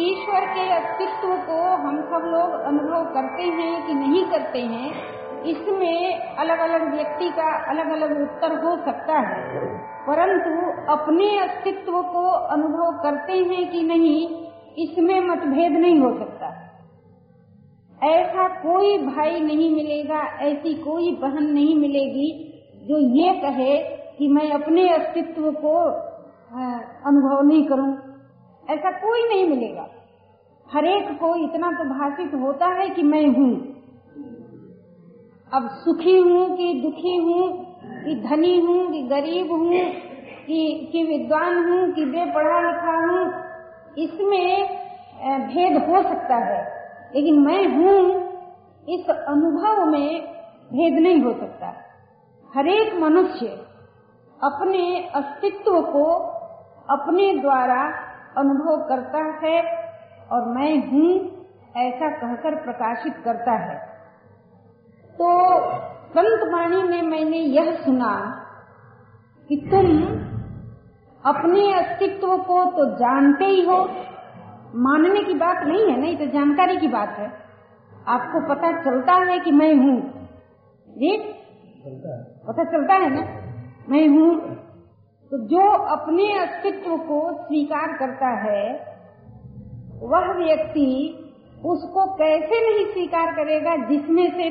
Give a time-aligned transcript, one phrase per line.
[0.00, 4.90] ईश्वर के अस्तित्व को हम सब लोग अनुभव करते हैं कि नहीं करते हैं,
[5.42, 9.60] इसमें अलग अलग व्यक्ति का अलग अलग उत्तर हो सकता है।
[10.06, 10.50] परंतु
[10.92, 14.20] अपने अस्तित्व को अनुभव करते हैं कि नहीं,
[14.78, 16.48] इसमें मतभेद नहीं हो सकता।
[18.02, 22.28] ऐसा कोई भाई नहीं मिलेगा, ऐसी कोई बहन नहीं मिलेगी
[22.88, 23.76] जो ये कहे
[24.18, 25.74] कि मैं अपने अस्तित्व को
[27.06, 27.92] अनुभव नहीं करूँ।
[28.70, 29.86] ऐसा कोई नहीं मिलेगा।
[30.72, 33.52] हरेक को इतना तो भाषित होता है कि मैं हूँ।
[35.52, 37.48] अब सुखी हूँ कि दुखी हूँ,
[38.04, 39.80] कि धनी हूँ, कि गरीब हूँ,
[40.46, 43.24] कि कि विद्वान हूँ, कि बेपढ़ा लिखा हूँ,
[43.98, 44.80] इसमें
[45.46, 46.62] भेद हो सकता है।
[47.14, 48.20] लेकिन मैं हूँ,
[48.88, 50.22] इस अनुभव में
[50.72, 51.72] भेद नहीं हो सकता।
[52.54, 53.46] हरेक मनुष्य
[54.40, 56.04] अपने अस्तित्व को
[56.90, 59.62] अपने द्वारा अनुभव करता है
[60.32, 61.40] और मैं हूँ
[61.76, 63.76] ऐसा कहकर प्रकाशित करता है।
[65.14, 65.60] तो
[66.06, 68.36] संत वाणी में मैंने यह सुना
[69.48, 70.02] कि तुम
[71.24, 73.88] अपने अस्तित्व को तो जानते ही हो।
[74.74, 77.32] मानने की बात नहीं है नहीं तो जानकारी की बात है।
[78.08, 80.00] आपको पता चलता है कि मैं हूँ।
[80.88, 81.16] जी?
[82.46, 83.22] पता चलता है ना?
[83.88, 84.59] मैं हूँ।
[85.30, 88.72] तो जो अपने अस्तित्व को स्वीकार करता है,
[90.02, 91.16] वह व्यक्ति
[91.64, 94.46] उसको कैसे नहीं स्वीकार करेगा जिसमें से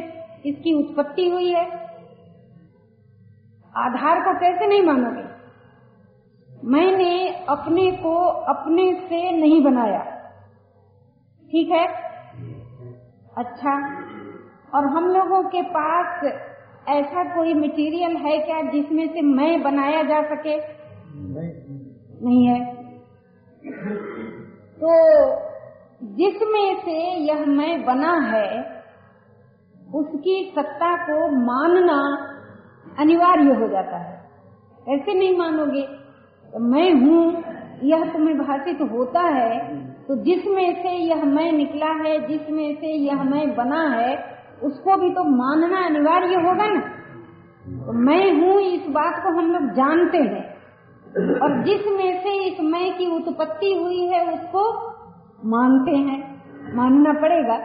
[0.49, 1.65] इसकी उत्पत्ति हुई है?
[3.77, 5.29] आधार को कैसे नहीं मानोगे?
[6.63, 10.03] मैंने अपने को अपने से नहीं बनाया।
[11.51, 11.87] ठीक है?
[13.37, 13.99] अच्छा।
[14.75, 16.23] और हम लोगों के पास
[16.89, 20.55] ऐसा कोई मटेरियल है क्या जिसमें से मैं बनाया जा सके?
[21.29, 21.53] नहीं,
[22.23, 22.59] नहीं है।
[24.77, 24.91] तो
[26.15, 28.47] जिसमें से यह मैं बना है
[29.95, 31.99] उसकी सत्ता को मानना
[32.99, 34.17] अनिवार्य हो जाता है।
[34.87, 35.81] ऐसे नहीं मानोगे
[36.53, 37.43] तो मैं हूँ
[37.83, 39.59] यह तुम्हें भाषित होता है
[40.07, 44.15] तो जिसमें से यह मैं निकला है जिसमें से यह मैं बना है
[44.63, 46.79] उसको भी तो मानना अनिवार्य होगा ना।
[47.85, 50.49] तो मैं हूँ, इस बात को हम लोग जानते हैं।
[51.39, 54.89] और जिसमें से इस मैं की उत्पत्ति हुई है, उसको
[55.45, 56.41] मानते हैं।
[56.75, 57.57] मानना पड़ेगा।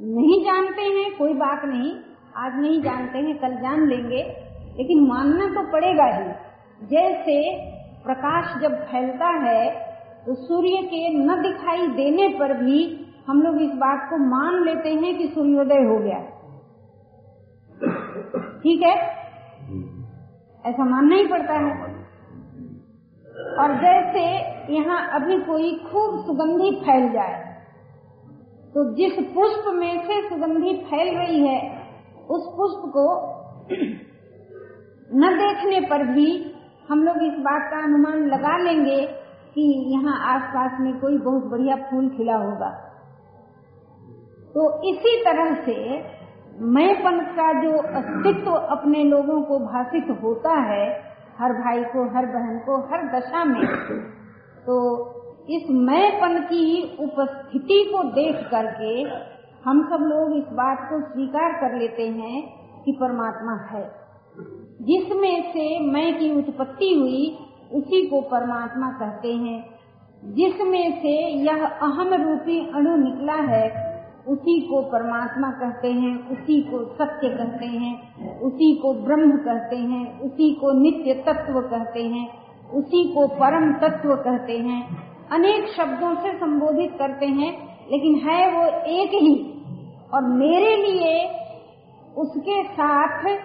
[0.00, 1.92] नहीं जानते हैं, कोई बात नहीं।
[2.36, 6.32] आज नहीं जानते हैं, कल जान लेंगे। लेकिन मानना तो पड़ेगा ही।
[6.86, 7.66] जैसे
[8.04, 9.70] प्रकाश जब फैलता है
[10.26, 14.92] तो सूर्य के न दिखाई देने पर भी हम लोग इस बात को मान लेते
[14.94, 16.20] हैं कि सूर्योदय हो गया।
[18.58, 18.94] ठीक है?
[20.64, 21.70] ऐसा मानना ही पड़ता है।
[23.58, 24.22] और जैसे
[24.74, 27.40] यहाँ अभी कोई खूब सुगंधी फैल जाए
[28.74, 31.58] तो जिस पुष्प में से सुगंधी फैल रही है,
[32.30, 33.06] उस पुष्प को
[35.14, 36.28] न देखने पर भी
[36.88, 39.00] हम लोग इस बात का अनुमान लगा लेंगे
[39.54, 42.70] कि यहाँ आसपास में कोई बहुत बढ़िया फूल खिला होगा।
[44.54, 46.04] तो इसी तरह से
[46.58, 51.02] मैंपन का जो अस्तित्व अपने लोगों को भाषित होता है,
[51.38, 53.66] हर भाई को, हर बहन को, हर दशा में
[54.66, 55.06] तो
[55.50, 59.02] इस मैंपन की उपस्थिति को देख करके
[59.64, 62.42] हम सब लोग इस बात को स्वीकार कर लेते हैं
[62.84, 63.92] कि परमात्मा है।
[64.82, 67.38] जिसमें से मैं की उत्पत्ति हुई,
[67.72, 69.70] उसी को परमात्मा कहते हैं।
[70.24, 73.91] जिसमें से यह अहम रूपी अणु निकला है
[74.28, 80.20] उसी को परमात्मा कहते हैं, उसी को सत्य कहते हैं, उसी को ब्रह्म कहते हैं,
[80.20, 82.28] उसी को नित्य तत्व कहते हैं,
[82.70, 84.98] उसी को परम तत्व कहते हैं।
[85.32, 89.48] अनेक शब्दों से संबोधित करते हैं, लेकिन है वो एक ही।
[90.14, 91.28] और मेरे लिए
[92.16, 93.38] उसके साथ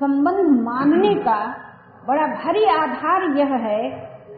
[0.00, 1.54] संबंध मानने का
[2.08, 3.90] बड़ा भारी आधार यह है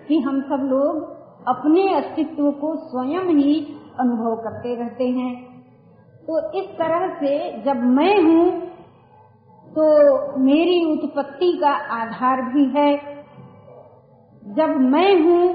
[0.09, 1.03] कि हम सब लोग
[1.49, 5.54] अपने अस्तित्व को स्वयं ही अनुभव करते रहते हैं।
[6.29, 7.33] तो इस तरह से
[7.63, 8.45] जब मैं हूँ
[9.67, 9.85] तो
[10.39, 12.91] मेरी उत्पत्ति का आधार भी है।
[14.43, 15.47] जब मैं हूँ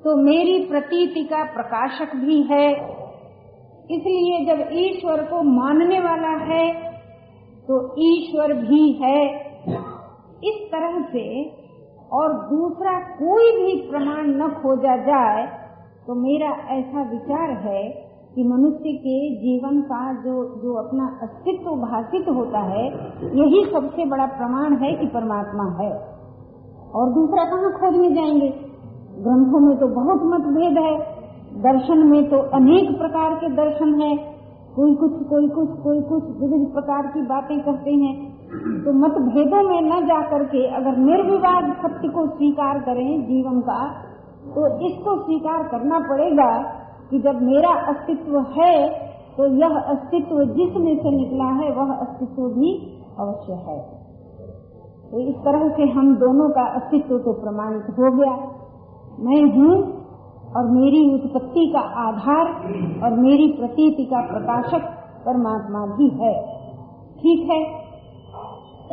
[0.00, 2.68] तो मेरी प्रतीति का प्रकाशक भी है।
[3.90, 6.64] इसलिए जब ईश्वर को मानने वाला है
[7.68, 9.20] तो ईश्वर भी है।
[10.44, 11.26] इस तरह से
[12.12, 15.46] और दूसरा कोई भी प्रमाण न खोजा जाए
[16.06, 17.84] तो मेरा ऐसा विचार है
[18.36, 22.88] कि मनुष्य के जीवन का जो जो अपना अस्तित्व भाषित होता है,
[23.22, 25.90] यही सबसे बड़ा प्रमाण है कि परमात्मा है।
[26.94, 28.48] और दूसरा, कहाँ खोजने जाएँगे?
[29.18, 30.98] ग्रंथों में तो बहुत मतभेद है।
[31.62, 34.16] दर्शन में तो अनेक प्रकार के दर्शन है।
[34.76, 38.36] कोई कुछ कोई कुछ कोई कुछ विभिन्न प्रकार की बातें करते हैं।
[38.84, 43.88] तो मतभेदों में न जा करके अगर निर्विवाद सत्य को स्वीकार करें जीवन का
[44.46, 49.06] तो इसको स्वीकार करना पड़ेगा कि जब मेरा अस्तित्व है
[49.36, 52.70] तो यह अस्तित्व जिसमें से निकला है, वह अस्तित्व भी
[53.18, 53.78] अवश्य है।
[55.10, 58.32] तो इस तरह से हम दोनों का अस्तित्व तो प्रमाणित हो गया।
[59.18, 59.74] मैं हूँ
[60.56, 62.46] और मेरी उत्पत्ति का आधार
[63.04, 64.88] और मेरी प्रतीति का प्रकाशक
[65.26, 66.32] परमात्मा भी है।
[67.16, 67.60] ठीक है?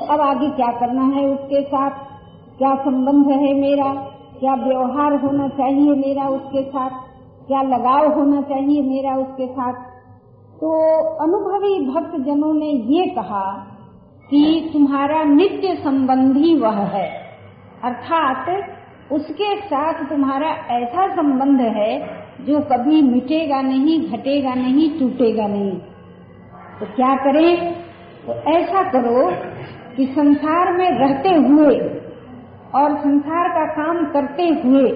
[0.09, 1.89] अब आगे क्या करना है उसके साथ?
[2.57, 3.93] क्या संबंध है मेरा?
[4.39, 6.89] क्या व्यवहार होना चाहिए मेरा उसके साथ?
[7.47, 9.73] क्या लगाव होना चाहिए मेरा उसके साथ?
[10.53, 13.67] तो अनुभवी भक्त जनों ने ये कहा
[14.29, 17.23] कि तुम्हारा नित्य संबंधी वह है।
[17.83, 18.63] अर्थात
[19.11, 22.07] उसके साथ तुम्हारा ऐसा संबंध है
[22.41, 25.71] जो कभी मिटेगा नहीं, घटेगा नहीं, टूटेगा नहीं।
[26.79, 27.73] तो क्या करें?
[28.27, 29.31] तो ऐसा करो
[29.97, 31.79] कि संसार में रहते हुए
[32.75, 34.89] और संसार का काम करते हुए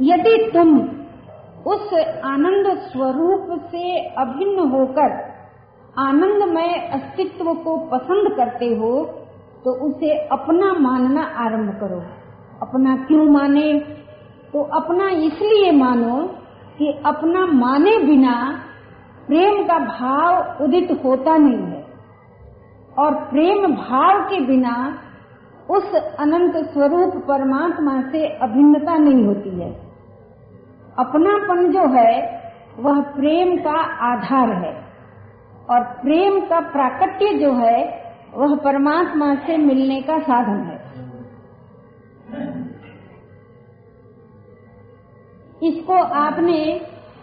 [0.00, 0.95] यदि तुम
[1.66, 1.92] उस
[2.24, 5.36] आनंद स्वरूप से अभिन्न होकर,
[5.98, 9.04] आनंदमय अस्तित्व को पसंद करते हो
[9.64, 12.00] तो उसे अपना मानना आरंभ करो।
[12.62, 13.72] अपना क्यों माने?
[14.52, 16.22] तो अपना इसलिए मानो
[16.78, 18.60] कि अपना माने बिना
[19.26, 21.84] प्रेम का भाव उदित होता नहीं है।
[22.98, 24.98] और प्रेम भाव के बिना
[25.70, 29.85] उस अनंत स्वरूप परमात्मा से अभिन्नता नहीं होती है।
[30.98, 32.42] अपनापन जो है,
[32.78, 34.86] वह प्रेम का आधार है।
[35.70, 40.86] और प्रेम का प्राकट्य जो है, वह परमात्मा से मिलने का साधन है।
[45.68, 46.80] इसको आपने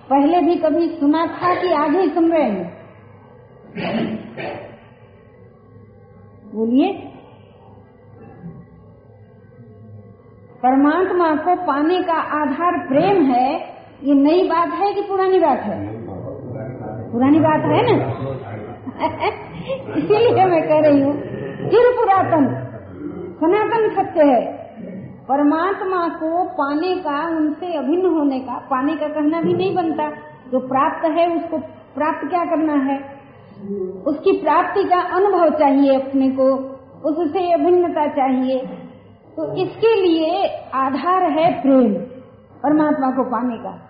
[0.09, 2.77] पहले भी कभी सुना था कि आगे ही सुन रहे हैं?
[6.55, 7.12] बोलिए।
[10.63, 13.55] परमात्मा को पाने का आधार प्रेम है,
[14.03, 15.87] ये नई बात है कि पुरानी बात है?
[17.11, 18.05] पुरानी बात है ना?
[19.97, 21.13] इसीलिए मैं कह रही हूँ
[21.69, 22.45] चिर पुरातन,
[23.39, 24.53] सनातन सत्य है,
[25.29, 30.09] परमात्मा को पाने का, उनसे अभिन्न होने का, पाने का कहना भी नहीं बनता।
[30.51, 31.57] जो प्राप्त है, उसको
[31.95, 32.97] प्राप्त क्या करना है?
[34.07, 36.53] उसकी प्राप्ति का अनुभव चाहिए अपने को,
[37.09, 38.82] उससे अभिन्नता चाहिए।
[39.37, 41.93] तो इसके लिए आधार है प्रेम,
[42.63, 43.89] परमात्मा को पाने का।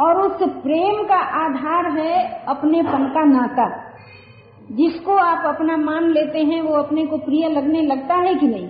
[0.00, 3.92] और उस प्रेम का आधार है अपनेपन का नाता।
[4.72, 8.68] जिसको आप अपना मान लेते हैं, वो अपने को प्रिय लगने लगता है कि नहीं?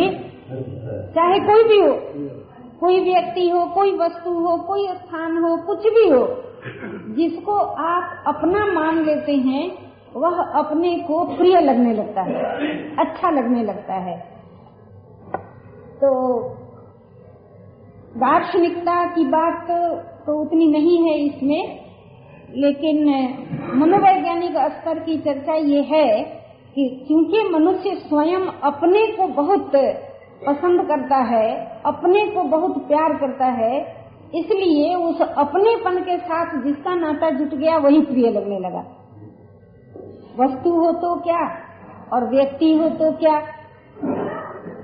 [0.00, 0.30] ये
[1.14, 1.98] चाहे कोई भी हो,
[2.80, 6.42] कोई व्यक्ति हो, कोई वस्तु हो, कोई स्थान हो, कुछ भी हो,
[7.14, 12.34] जिसको आप अपना मान लेते हैं, वह अपने को प्रिय लगने लगता है
[12.96, 14.35] अच्छा लगने लगता है।
[15.96, 16.10] तो
[18.16, 19.66] दार्शनिकता की बात
[20.26, 21.62] तो उतनी नहीं है इसमें,
[22.56, 22.98] लेकिन
[23.74, 26.08] मनोवैज्ञानिक स्तर की चर्चा ये है
[26.74, 29.70] कि क्योंकि मनुष्य स्वयं अपने को बहुत
[30.46, 31.48] पसंद करता है,
[31.86, 33.74] अपने को बहुत प्यार करता है,
[34.34, 38.84] इसलिए उस अपनेपन के साथ जिसका नाता जुट गया वही प्रिय लगने लगा।
[40.38, 41.44] वस्तु हो तो क्या?
[42.12, 43.38] और व्यक्ति हो तो क्या?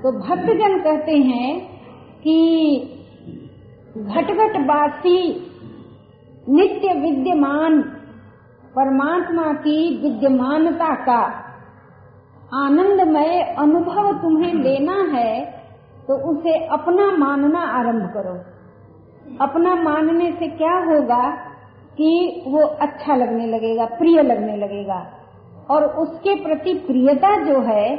[0.02, 1.48] तो भक्तजन कहते हैं
[2.22, 2.36] कि
[3.96, 5.18] घटघट बासी
[6.48, 7.80] नित्य विद्यमान
[8.74, 11.20] परमात्मा की विद्यमानता का
[12.56, 15.40] आनंदमय अनुभव तुम्हें लेना है
[16.08, 18.34] तो उसे अपना मानना आरंभ करो।
[19.40, 21.24] अपना मानने से क्या होगा
[21.96, 22.10] कि
[22.46, 24.98] वो अच्छा लगने लगेगा, प्रिय लगने लगेगा।
[25.72, 27.96] और उसके प्रति प्रियता जो है,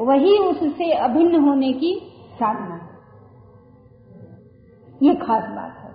[0.00, 2.00] वही उससे अभिन्न होने की
[2.34, 2.80] साधना।
[5.02, 5.94] ये खास बात है।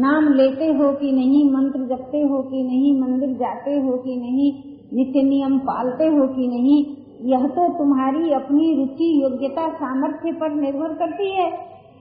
[0.00, 4.62] नाम लेते हो कि नहीं, मंत्र जपते हो कि नहीं, मंदिर जाते हो कि नहीं,
[4.96, 10.94] नित्य नियम पालते हो कि नहीं, यह तो तुम्हारी अपनी रुचि, योग्यता, सामर्थ्य पर निर्भर
[10.94, 11.50] करती है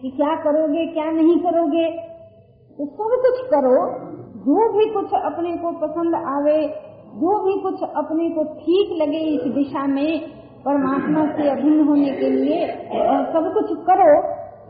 [0.01, 1.89] कि क्या करोगे, क्या नहीं करोगे।
[2.77, 3.99] तो सब कुछ करो,
[4.39, 6.84] जो भी कुछ अपने को पसंद आवे
[7.15, 10.09] जो भी कुछ अपने को ठीक लगे इस दिशा में,
[10.65, 12.65] परमात्मा से अभिन्न होने के लिए
[13.33, 14.13] सब कुछ करो,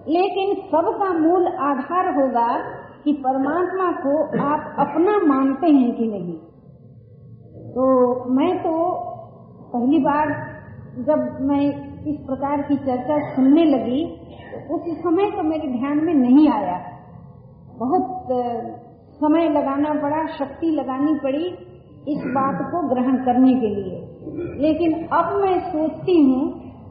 [0.09, 2.47] लेकिन सबका मूल आधार होगा
[3.03, 6.37] कि परमात्मा को आप अपना मानते हैं कि नहीं।
[7.71, 7.85] तो
[8.31, 8.73] मैं तो
[9.73, 10.33] पहली बार
[11.07, 11.63] जब मैं
[12.07, 14.03] इस प्रकार की चर्चा सुनने लगी,
[14.71, 16.77] उस समय तो मेरे ध्यान में नहीं आया।
[17.77, 18.27] बहुत
[19.15, 21.49] समय लगाना पड़ा, शक्ति लगानी पड़ी
[22.07, 23.97] इस बात को ग्रहण करने के लिए।
[24.61, 26.43] लेकिन अब मैं सोचती हूँ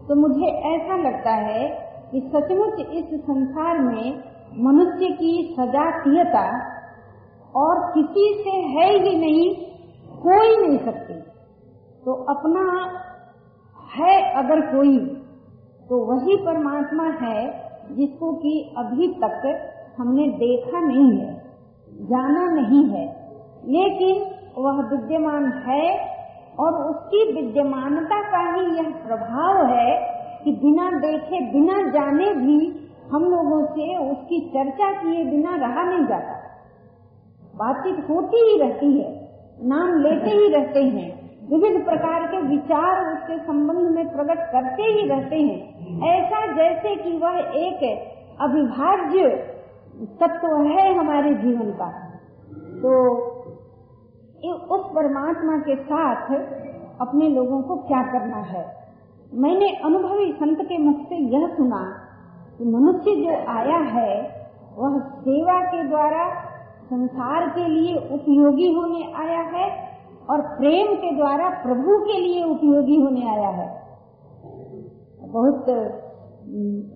[0.09, 1.69] तो मुझे ऐसा लगता है
[2.11, 4.23] कि सचमुच इस संसार में
[4.59, 6.45] मनुष्य की सजातीयता
[7.55, 9.47] और किसी से है ही नहीं
[10.19, 11.15] कोई नहीं सकती।
[12.03, 12.65] तो अपना
[13.95, 14.99] है अगर कोई
[15.91, 17.41] तो वही परमात्मा है
[17.93, 19.43] जिसको कि अभी तक
[19.99, 21.33] हमने देखा नहीं है,
[22.05, 23.05] जाना नहीं है।
[23.69, 24.23] लेकिन
[24.59, 26.15] वह विद्यमान है
[26.61, 32.81] और उसकी विद्यमानता का ही यह प्रभाव है कि बिना देखे, बिना जाने भी
[33.13, 36.35] हम लोगों से उसकी चर्चा किए बिना रहा नहीं जाता।
[37.57, 39.31] बातचीत होती ही रहती है,
[39.65, 41.11] नाम लेते ही रहते हैं,
[41.51, 47.19] विभिन्न प्रकार के विचार उसके संबंध में प्रकट करते ही रहते हैं। ऐसा जैसे कि
[47.19, 47.85] वह एक
[48.41, 49.29] अविभाज्य
[50.21, 51.91] तत्व है हमारे जीवन का।
[52.83, 52.95] तो
[54.53, 56.33] उस परमात्मा के साथ
[57.01, 58.65] अपने लोगों को क्या करना है।
[59.35, 61.83] मैंने अनुभवी संत के मुख से यह सुना
[62.59, 64.45] कि मनुष्य जो आया है,
[64.77, 66.45] वह सेवा के द्वारा
[66.85, 69.89] संसार के लिए उपयोगी होने आया है
[70.31, 73.83] और प्रेम के द्वारा प्रभु के लिए उपयोगी होने आया है।
[75.33, 75.65] बहुत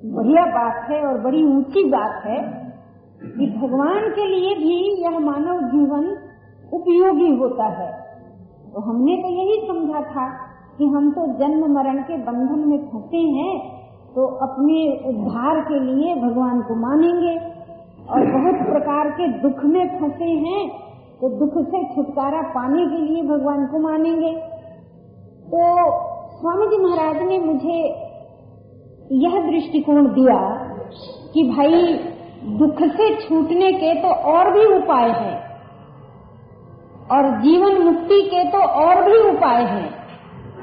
[0.05, 2.39] बढ़िया बात है और बड़ी ऊँची बात है
[3.37, 6.17] कि भगवान के लिए भी यह मानव जीवन
[6.73, 7.91] उपयोगी होता है।
[8.73, 10.27] तो हमने तो यही समझा था
[10.79, 13.55] कि हम तो जन्म मरण के बंधन में फंसे हैं
[14.15, 14.77] तो अपने
[15.09, 17.37] उद्धार के लिए भगवान को मानेंगे।
[18.09, 20.69] और बहुत प्रकार के दुख में फंसे हैं
[21.21, 24.33] तो दुख से छुटकारा पाने के लिए भगवान को मानेंगे।
[25.47, 25.65] तो
[26.33, 27.79] स्वामी जी महाराज ने मुझे
[29.17, 30.39] यह दृष्टिकोण दिया
[31.35, 31.95] कि भाई,
[32.59, 35.48] दुख से छूटने के तो और भी उपाय हैं।
[37.11, 39.89] और जीवन मुक्ति के तो और भी उपाय हैं।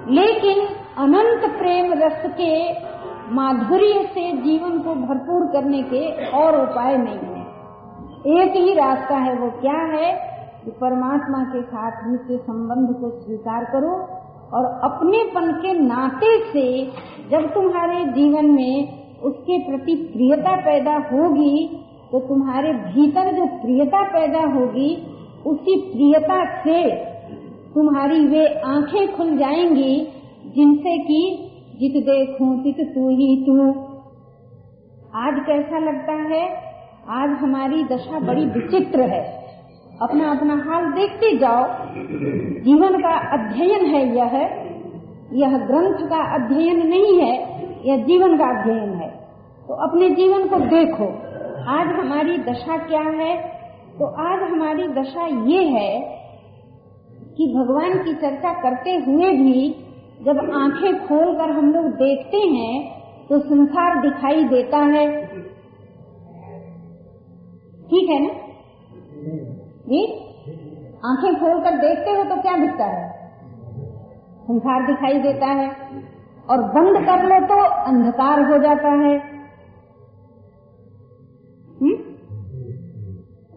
[0.10, 0.60] लेकिन
[0.98, 2.52] अनंत प्रेम रस के
[3.36, 6.04] माधुर्य से जीवन को भरपूर करने के
[6.38, 10.12] और उपाय नहीं है। एक ही रास्ता है वो क्या है
[10.66, 13.96] कि परमात्मा के साथ नित्य संबंध को स्वीकार करो
[14.54, 16.68] और अपनेपन के नाते से
[17.32, 21.56] जब तुम्हारे जीवन में उसके प्रति प्रियता पैदा होगी
[22.12, 24.90] तो तुम्हारे भीतर जो प्रियता पैदा होगी
[25.46, 26.90] उसी प्रियता से
[27.76, 30.08] तुम्हारी वे आँखें खुल जाएँगी
[30.56, 33.70] जिनसे कि जित देखूँ तित तू ही तू।
[35.16, 36.50] आज कैसा लगता है?
[37.10, 39.46] आज हमारी दशा बड़ी विचित्र है।
[40.02, 41.64] अपना अपना हाल देखते जाओ।
[42.64, 44.66] जीवन का अध्ययन है यह। है
[45.34, 49.10] यह ग्रंथ का अध्ययन नहीं है, यह जीवन का अध्ययन है।
[49.68, 51.06] तो अपने जीवन को देखो।
[51.70, 53.55] आज हमारी दशा क्या है?
[54.00, 56.00] तो आज हमारी दशा ये है
[57.38, 59.76] कि भगवान की चर्चा करते हुए भी
[60.22, 65.26] जब आँखें खोलकर हम लोग देखते हैं तो संसार दिखाई देता है।
[67.84, 68.34] ठीक है ना?
[69.88, 70.06] जी?
[71.06, 73.32] आँखें खोलकर देखते हो तो क्या दिखता है?
[74.42, 75.70] संसार दिखाई देता है।
[76.50, 79.35] और बंद कर लो तो अंधकार हो जाता है। हुँ?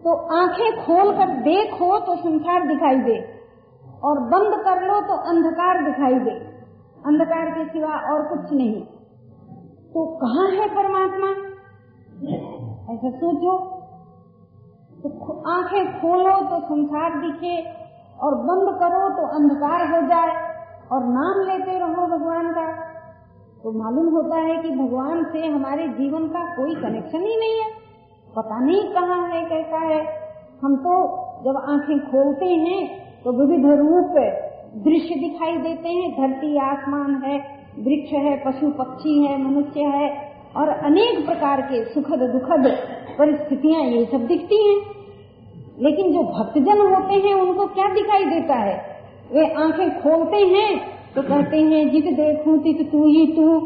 [0.09, 3.17] तो आँखें खोलकर देखो तो संसार दिखाई दे,
[4.03, 6.31] और बंद कर लो तो अंधकार दिखाई दे।
[7.05, 8.81] अंधकार के सिवा और कुछ नहीं।
[9.93, 11.29] तो कहाँ है परमात्मा?
[12.93, 13.57] ऐसा सोचो।
[15.03, 17.55] तो आँखें खोलो तो संसार दिखे,
[18.19, 20.31] और बंद करो तो अंधकार हो जाए,
[20.91, 22.71] और नाम लेते रहो भगवान का।
[23.63, 27.88] तो मालूम होता है कि भगवान से हमारे जीवन का कोई कनेक्शन ही नहीं है।
[28.35, 30.01] पता नहीं कहाँ है, कैसा है।
[30.61, 30.93] हम तो
[31.45, 32.89] जब आँखें खोलते हैं
[33.23, 34.15] तो विविध रूप
[34.75, 37.37] दृश्य दिखाई देते हैं। धरती आसमान है,
[37.79, 42.77] वृक्ष है, पशु पक्षी है, मनुष्य है, और अनेक प्रकार के सुखद दुखद
[43.19, 44.81] परिस्थितियाँ ये सब दिखती हैं।
[45.79, 48.83] लेकिन जो भक्तजन होते हैं, उनको क्या दिखाई देता है?
[49.33, 50.81] वे आँखें खोलते हैं
[51.15, 53.59] तो कहते हैं, जित देखू, तित तू ही तू।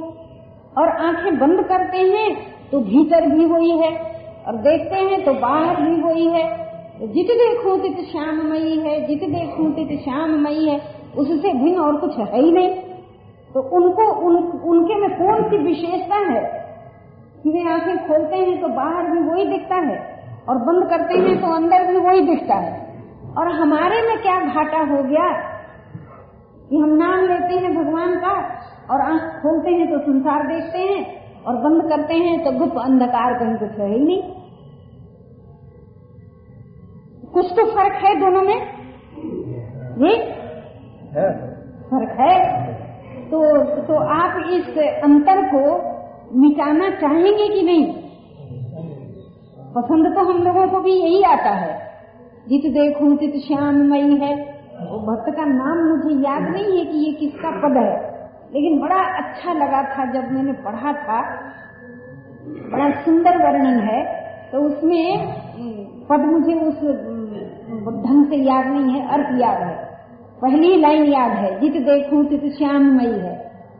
[0.77, 2.35] और आँखें बंद करते हैं
[2.71, 4.13] तो भीतर भी वही है।
[4.47, 6.63] और देखते हैं तो बाहर भी वही है
[7.13, 10.81] जित देखूँ तित श्याममयी है जित देखूँ तित श्याममयी है
[11.17, 12.69] उससे भिन्न और कुछ है ही नहीं।
[13.53, 16.63] तो उनको उन, उनके में कौन सी विशेषता है?
[17.43, 19.97] कि वे आँखें खोलते हैं तो बाहर भी वही दिखता है
[20.49, 23.01] और बंद करते हैं तो अंदर भी वही दिखता है।
[23.37, 25.31] और हमारे में क्या घाटा हो गया?
[26.69, 28.33] कि हम नाम लेते हैं भगवान का
[28.91, 33.33] और आँख खोलते हैं तो संसार देखते हैं। और बंद करते हैं तो गुप्त अंधकार
[33.33, 34.23] कहीं कुछ है ही नहीं।
[37.33, 38.67] कुछ तो फ़र्क है दोनों में।
[39.97, 40.15] जी
[41.83, 42.63] फ़र्क है।
[43.23, 45.93] तो तो आप इस अंतर को
[46.39, 47.93] मिटाना चाहेंगे कि नहीं?
[49.73, 51.93] पसंद तो हम लोगों को भी यही आता है।
[52.49, 54.35] जित देखू तित श्यामयी है।
[54.73, 58.12] वो भक्त का नाम मुझे याद नहीं है कि ये किसका पद है।
[58.53, 61.21] लेकिन बड़ा अच्छा लगा था जब मैंने पढ़ा था।
[62.71, 64.01] बड़ा सुंदर वर्णन है।
[64.51, 65.27] तो उसमें
[66.09, 66.79] पद मुझे उस
[68.05, 69.75] ढंग से याद नहीं है, अर्थ याद है।
[70.41, 73.35] पहली लाइन याद है, जित देखूँ तित श्याममयी है।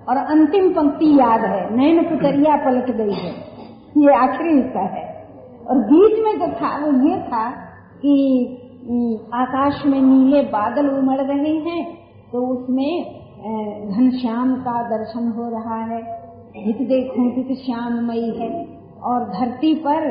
[0.10, 3.32] और अंतिम पंक्ति याद है नैन पुतरिया पलट गई है।
[3.98, 5.04] ये आखिरी हिस्सा है।
[5.70, 7.50] और बीच में जो था, वो ये था
[7.98, 8.14] कि
[9.34, 11.84] आकाश में नीले बादल उमड़ रहे हैं
[12.32, 16.02] तो उसमें घनश्याम का दर्शन हो रहा है।
[16.58, 18.50] हित देखूँ तित श्याममयी है।
[19.04, 20.06] और धरती पर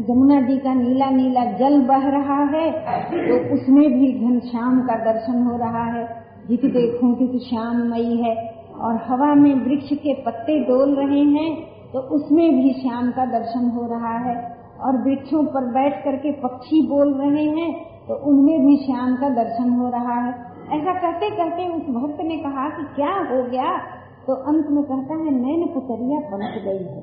[0.00, 2.66] जमुना जी का नीला नीला जल बह रहा है
[3.10, 6.04] तो उसमें भी घनश्याम का दर्शन हो रहा है।
[6.48, 8.34] जित देखूँ तित श्याममयी है।
[8.76, 11.50] और हवा में वृक्ष के पत्ते डोल रहे हैं
[11.92, 14.36] तो उसमें भी श्याम का दर्शन हो रहा है।
[14.80, 17.72] और वृक्षों पर बैठ करके पक्षी बोल रहे हैं
[18.08, 20.32] तो उनमें भी श्याम का दर्शन हो रहा है।
[20.72, 23.78] ऐसा कहते कहते उस भक्त ने कहा कि क्या हो गया?
[24.26, 27.02] तो अंत में कहता है, नैन पुतरिया पलट गई है।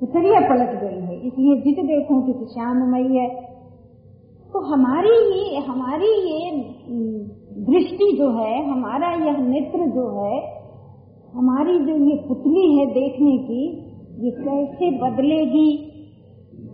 [0.00, 3.28] पुतरिया पलट गई है। इसलिए जित देखो कि श्याममयी है।
[4.52, 6.62] तो हमारी ये हमारी ये
[7.64, 10.58] दृष्टि जो है, हमारा यह नेत्र जो है,
[11.34, 13.78] हमारी जो ये पुतली है देखने की,
[14.24, 15.84] ये कैसे बदलेगी?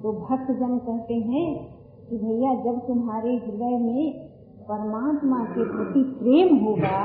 [0.02, 1.74] तो भक्त जन कहते हैं
[2.10, 4.33] कि भैया, जब तुम्हारे हृदय में
[4.68, 6.98] परमात्मा के प्रति प्रेम होगा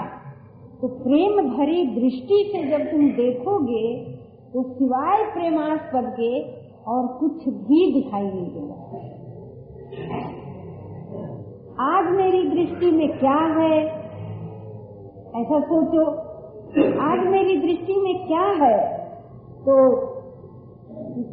[0.82, 3.82] तो प्रेम भरी दृष्टि से जब तुम देखोगे
[4.54, 6.30] तो सिवाय प्रेमास्पद के
[6.92, 8.78] और कुछ भी दिखाई नहीं देगा।
[11.88, 13.76] आज मेरी दृष्टि में क्या है,
[15.42, 16.06] ऐसा सोचो।
[17.04, 18.78] आज मेरी दृष्टि में क्या है
[19.68, 19.76] तो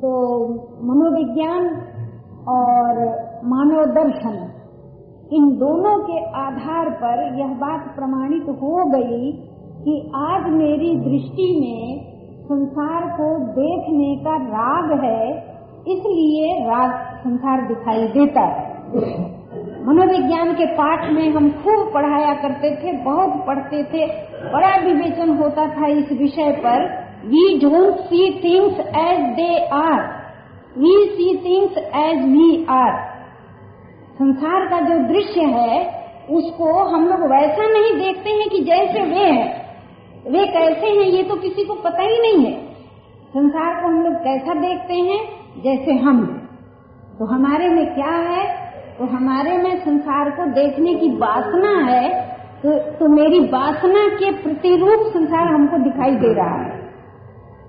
[0.02, 0.12] तो
[0.88, 1.66] मनोविज्ञान
[2.48, 3.00] और
[3.44, 4.36] मानव दर्शन
[5.32, 9.32] इन दोनों के आधार पर यह बात प्रमाणित हो गई
[9.84, 12.04] कि आज मेरी दृष्टि में
[12.44, 15.30] संसार को देखने का राग है,
[15.88, 18.64] इसलिए राग संसार दिखाई देता है।
[19.86, 24.06] मनोविज्ञान के पाठ में हम खूब पढ़ाया करते थे, बहुत पढ़ते थे,
[24.52, 26.86] बड़ा विवेचन होता था इस विषय पर।
[27.26, 30.00] We don't see things as they are
[30.78, 33.15] we see things as we are.
[34.16, 39.24] संसार का जो दृश्य है उसको हम लोग वैसा नहीं देखते हैं कि जैसे वे
[39.30, 39.66] हैं।
[40.32, 42.72] वे कैसे हैं ये तो किसी को पता ही नहीं है।
[43.28, 45.20] संसार को हम लोग कैसा देखते हैं?
[45.64, 46.26] जैसे हम
[47.18, 48.66] तो हमारे में क्या है?
[48.98, 52.22] तो हमारे में संसार को देखने की वासना है
[52.62, 56.78] तो, तो मेरी वासना के प्रतिरूप संसार हमको दिखाई दे रहा है।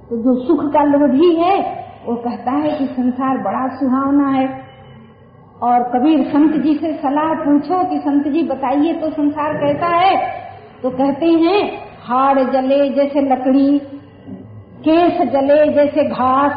[0.10, 4.67] तो जो सुख का लोभी है वो कहता है कि संसार बड़ा सुहावना है।
[5.64, 10.32] और कबीर, संत जी से सलाह पूछो कि संत जी बताइए तो संसार कैसा है?
[10.84, 13.80] तो कहते हैं, हाड़ जले जैसे लकड़ी,
[14.78, 16.52] केस जले जैसे घास,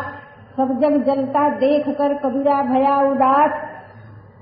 [0.57, 3.51] सब जब जलता देख कर कबीरा भया उदास।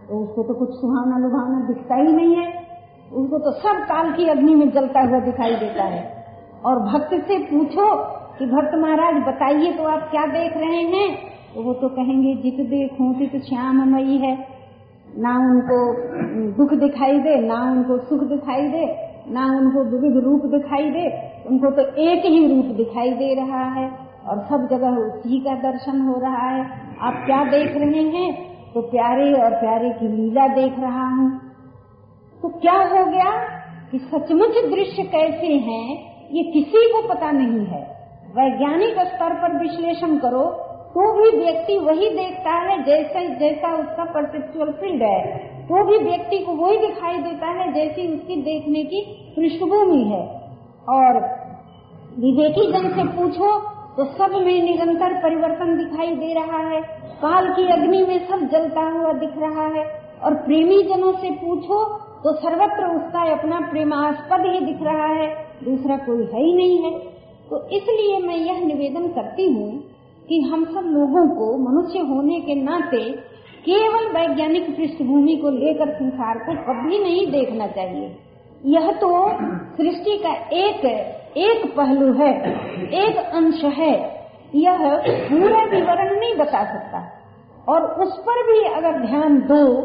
[0.09, 2.53] तो उसको तो कुछ सुहाना लुभाना दिखता ही नहीं है।
[3.13, 6.25] उसको तो सब काल की अग्नि में जलता हुआ दिखाई देता है।
[6.65, 7.97] और भक्त से पूछो
[8.39, 11.38] कि, भक्त महाराज, बताइए तो आप क्या देख रहे हैं?
[11.57, 14.59] वो तो कहेंगे, जित देखूँ, तित श्याममयी है।
[15.19, 15.95] ना उनको
[16.57, 18.97] दुख दिखाई दे, ना उनको सुख दिखाई दे,
[19.31, 23.91] ना उनको विविध रूप दिखाई दे। उनको तो एक ही रूप दिखाई दे रहा है
[24.29, 26.67] और सब जगह उसी का दर्शन हो रहा है।
[27.01, 28.49] आप क्या देख रहे हैं?
[28.75, 31.41] तो प्यारे और प्यारे की लीला देख रहा हूँ।
[32.43, 33.31] तो क्या हो गया
[33.91, 35.99] कि सचमुच दृश्य कैसे हैं,
[36.33, 42.09] ये किसी को पता नहीं है। वैज्ञानिक स्तर पर विश्लेषण करो तो भी व्यक्ति वही
[42.11, 47.51] देखता है जैसे, जैसा उसका परसेप्चुअल फ़ील्ड है। तो भी व्यक्ति को वही दिखाई देता
[47.53, 49.01] है जैसी उसकी देखने की
[49.37, 50.23] पृष्ठभूमि है।
[50.89, 51.19] और
[52.19, 53.51] विवेकी जन से पूछो
[53.97, 56.81] तो सब में निरंतर परिवर्तन दिखाई दे रहा है।
[57.23, 59.85] काल की अग्नि में सब जलता हुआ दिख रहा है।
[60.25, 61.85] और प्रेमी जनों से पूछो
[62.25, 65.29] तो सर्वत्र उसका अपना प्रेमास्पद ही दिख रहा है।
[65.65, 66.91] दूसरा कोई है ही नहीं है।
[67.51, 69.71] तो इसलिए मैं यह निवेदन करती हूँ
[70.29, 73.13] कि हम सब लोगों को मनुष्य होने के नाते
[73.69, 78.17] केवल वैज्ञानिक पृष्ठभूमि को लेकर संसार को कभी नहीं देखना चाहिए।
[78.67, 79.31] यह तो
[79.77, 80.85] सृष्टि का एक
[81.37, 82.53] एक पहलू है,
[82.89, 84.19] एक अंश है।
[84.55, 87.13] यह पूरा विवरण नहीं बता सकता।
[87.69, 89.83] और उस पर भी अगर ध्यान दो,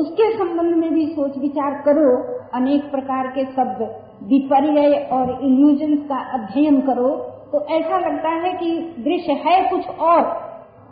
[0.00, 3.82] उसके संबंध में भी सोच विचार करो, अनेक प्रकार के शब्द,
[4.22, 10.22] विपर्य और इल्यूजन का अध्ययन करो तो ऐसा लगता है कि दृश्य है कुछ और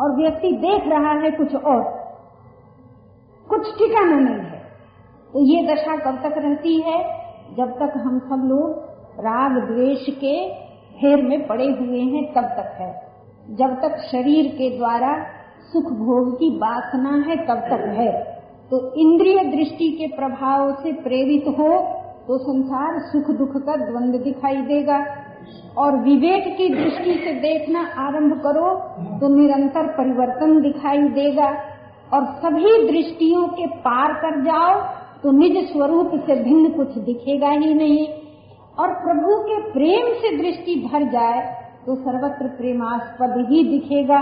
[0.01, 1.83] और व्यक्ति देख रहा है कुछ और।
[3.49, 4.61] कुछ ठिकाना नहीं है।
[5.33, 7.05] तो ये दशा कब तक रहती है?
[7.57, 8.71] जब तक हम सब लोग
[9.21, 10.55] राग, द्वेष के
[10.93, 13.09] फेर में पड़े हुए हैं, तब तक है।
[13.51, 15.27] जब तक शरीर के द्वारा
[15.73, 21.45] सुख भोग की वासना है, तब तक है। तो इंद्रिय दृष्टि के प्रभाव से प्रेरित
[21.49, 24.99] हो तो संसार सुख दुख का द्वंद दिखाई देगा।
[25.79, 28.75] और विवेक की दृष्टि से देखना आरंभ करो
[29.21, 31.51] तो निरंतर परिवर्तन दिखाई देगा।
[32.13, 34.75] और सभी दृष्टियों के पार कर जाओ
[35.23, 38.07] तो निज स्वरूप से भिन्न कुछ दिखेगा ही नहीं।
[38.79, 41.41] और प्रभु के प्रेम से दृष्टि भर जाए
[41.87, 44.21] तो सर्वत्र प्रेमास्पद ही दिखेगा।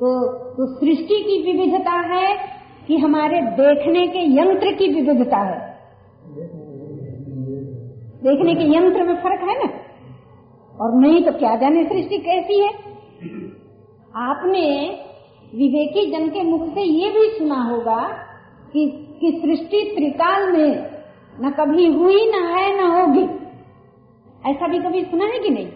[0.00, 0.10] तो
[0.50, 2.28] तो सृष्टि की विविधता है
[2.86, 5.69] कि हमारे देखने के यंत्र की विविधता है।
[8.20, 9.72] देखने के यंत्र में फ़र्क है ना?
[10.80, 12.70] और नहीं तो क्या जाने सृष्टि कैसी है?
[14.16, 14.90] आपने
[15.54, 18.08] विवेकी जन के मुख से ये भी सुना होगा
[18.72, 20.90] कि कि सृष्टि त्रिकाल में
[21.40, 23.22] न कभी हुई, न है न होगी।
[24.50, 25.70] ऐसा भी कभी सुना है कि नहीं?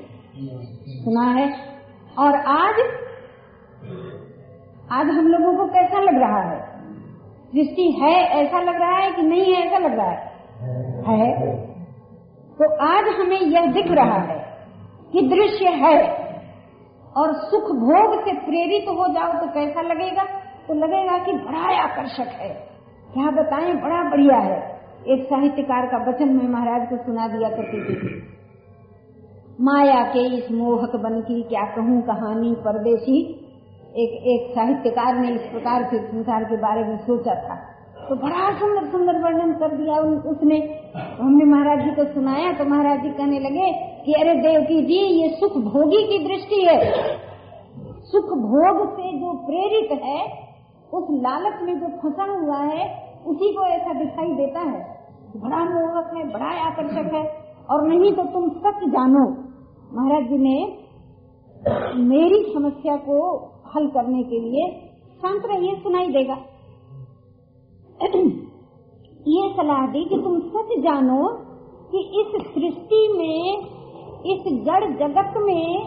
[1.04, 1.54] सुना है।
[2.18, 2.74] और आज
[4.92, 6.80] आज हम लोगों को कैसा लग रहा है?
[7.46, 10.34] सृष्टि है ऐसा लग रहा है कि नहीं है ऐसा लग रहा है?
[11.08, 11.73] है।
[12.54, 14.58] तो आज हमें यह दिख रहा है
[15.12, 16.24] कि दृश्य है
[17.16, 20.24] और सुख भोग से प्रेरित हो जाओ तो कैसा लगेगा?
[20.68, 22.54] तो लगेगा कि बड़ा आकर्षक है।
[23.14, 23.74] क्या बताएँ?
[23.74, 28.22] बड़ा बढ़िया है। एक साहित्यकार का वचन में महाराज को सुना दिया करती थी।
[29.60, 33.40] माया के इस मोहक बन की क्या कहूँ कहानी परदेशी?
[33.96, 37.73] एक एक साहित्यकार ने इस प्रकार के संसार के बारे में सोचा था।
[38.08, 39.96] तो बड़ा सुंदर सुंदर वर्णन कर दिया
[40.30, 40.56] उसने।
[41.20, 43.70] हमने महाराज जी को सुनाया तो महाराज जी कहने लगे
[44.04, 46.78] कि अरे देवकी जी, ये सुख भोगी की दृष्टि है।
[48.04, 50.20] सुख भोग से जो प्रेरित है,
[50.92, 52.84] उस लालच में जो फंसा हुआ है,
[53.26, 54.80] उसी को ऐसा दिखाई देता है।
[55.36, 57.24] बड़ा मोहक है, बड़ा आकर्षक है,
[57.70, 59.26] और नहीं तो तुम सच जानो।
[59.94, 60.56] महाराज जी ने
[62.04, 63.20] मेरी समस्या को
[63.74, 64.70] हल करने के लिए
[65.22, 66.36] शांत रहिए सुनाई देगा।
[68.02, 71.28] ये सलाह दी कि तुम सच जानो
[71.90, 73.58] कि इस सृष्टि में,
[74.26, 75.86] इस जड़ जगत में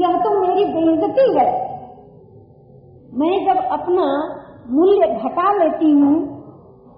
[0.00, 1.66] यह तो मेरी बेइज्जती है।
[3.12, 4.36] मैं जब अपना
[4.70, 6.16] मूल्य घटा लेती हूँ,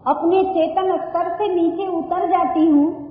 [0.07, 3.08] अपने चेतन स्तर से नीचे उतर जाती हूँ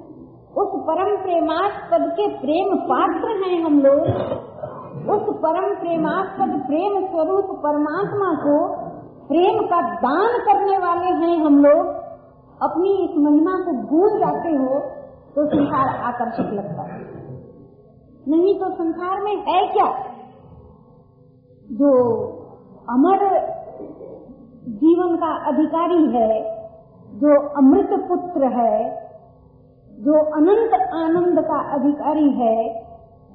[0.58, 4.00] उस परम प्रेमास्पद के प्रेम पात्र हैं हम लोग।
[5.10, 8.56] उस परम प्रेमास्पद प्रेम स्वरूप परमात्मा को
[9.28, 11.96] प्रेम का दान करने वाले हैं हम लोग।
[12.62, 14.80] अपनी इस महिमा को भूल जाते हो
[15.36, 17.00] तो संसार आकर्षक लगता है।
[18.28, 19.86] नहीं तो संसार में है क्या?
[21.72, 21.92] जो
[22.90, 23.28] अमर
[24.80, 26.32] जीवन का अधिकारी है,
[27.20, 29.07] जो अमृत पुत्र है
[29.98, 32.58] जो अनंत आनंद का अधिकारी है,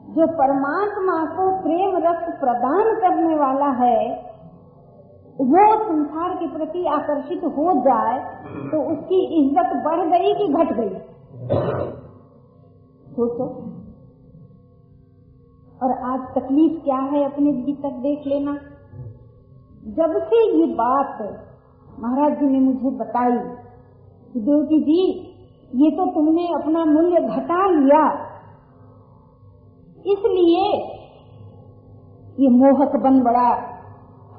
[0.09, 3.99] जो परमात्मा को प्रेम रस प्रदान करने वाला है,
[5.41, 8.19] वो संसार के प्रति आकर्षित हो जाए
[8.71, 10.95] तो उसकी इज़्ज़त बढ़ गई कि घट गई?
[13.07, 13.47] सोचो।
[15.81, 18.55] और आज तकलीफ़ क्या है अपने भीतर देख लेना?
[19.97, 21.23] जब से ये बात
[22.01, 23.39] महाराज जी ने मुझे बताई
[24.41, 25.01] देवकी जी
[25.75, 28.03] ये तो तुमने अपना मूल्य घटा लिया।
[30.07, 30.65] इसलिए
[32.39, 33.49] ये मोहक बन बड़ा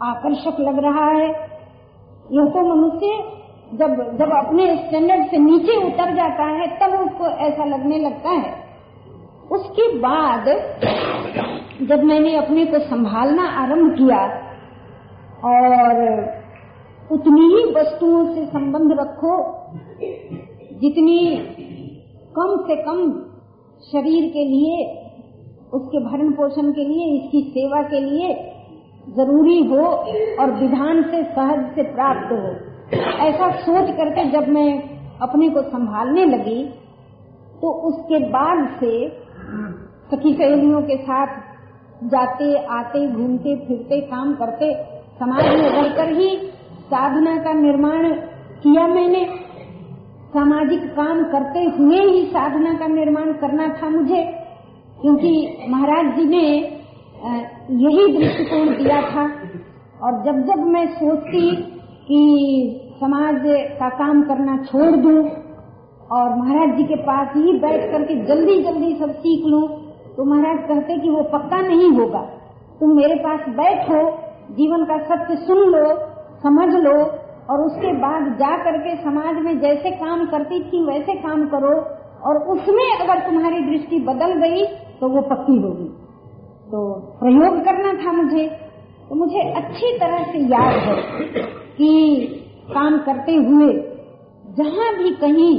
[0.01, 1.27] आकर्षक लग रहा है।
[2.31, 3.07] यह तो मनुष्य
[3.73, 8.51] जब जब अपने स्टैंडर्ड से नीचे उतर जाता है, तब उसको ऐसा लगने लगता है।
[9.51, 10.45] उसके बाद
[11.89, 14.19] जब मैंने अपने को संभालना आरंभ किया
[15.45, 16.01] और
[17.11, 19.33] उतनी ही वस्तुओं से संबंध रखो
[20.83, 21.19] जितनी
[22.35, 22.99] कम से कम
[23.83, 24.75] शरीर के लिए,
[25.73, 28.33] उसके भरण पोषण के लिए, इसकी सेवा के लिए
[29.15, 29.85] ज़रूरी हो
[30.39, 32.41] और विधान से, सहज से प्राप्त हो।
[33.21, 34.69] ऐसा सोच करके जब मैं
[35.21, 36.63] अपने को संभालने लगी
[37.61, 38.91] तो उसके बाद से
[40.11, 41.41] सखी सहेलियों के साथ
[42.05, 44.73] जाते, आते, घूमते, फिरते, काम करते,
[45.19, 46.29] समाज में रहकर ही
[46.85, 48.09] साधना का निर्माण
[48.63, 49.23] किया मैंने।
[50.33, 54.21] सामाजिक काम करते हुए ही साधना का निर्माण करना था मुझे,
[55.01, 55.33] क्योंकि
[55.69, 56.45] महाराज जी ने
[57.81, 59.25] यही दृष्टिकोण दिया था।
[60.03, 61.49] और जब जब मैं सोचती
[62.07, 62.19] कि
[62.99, 63.41] समाज
[63.79, 65.19] का काम करना छोड़ दूँ
[66.11, 69.61] और महाराज जी के पास ही बैठ करके जल्दी जल्दी सब सीख लूँ
[70.15, 72.19] तो महाराज कहते कि वो पक्का नहीं होगा।
[72.79, 74.01] तुम मेरे पास बैठो,
[74.51, 75.85] जीवन का सत्य सुन लो,
[76.43, 76.95] समझ लो
[77.49, 81.73] और उसके बाद जा करके समाज में जैसे काम करती थी, वैसे काम करो।
[82.23, 84.63] और उसमें अगर तुम्हारी दृष्टि बदल गई
[84.99, 85.87] तो वो पक्की होगी।
[86.67, 86.83] तो
[87.19, 88.47] प्रयोग करना था मुझे।
[89.09, 90.95] तो मुझे अच्छी तरह से याद है
[91.73, 91.89] कि
[92.69, 93.71] काम करते हुए,
[94.57, 95.55] जहाँ भी कहीं,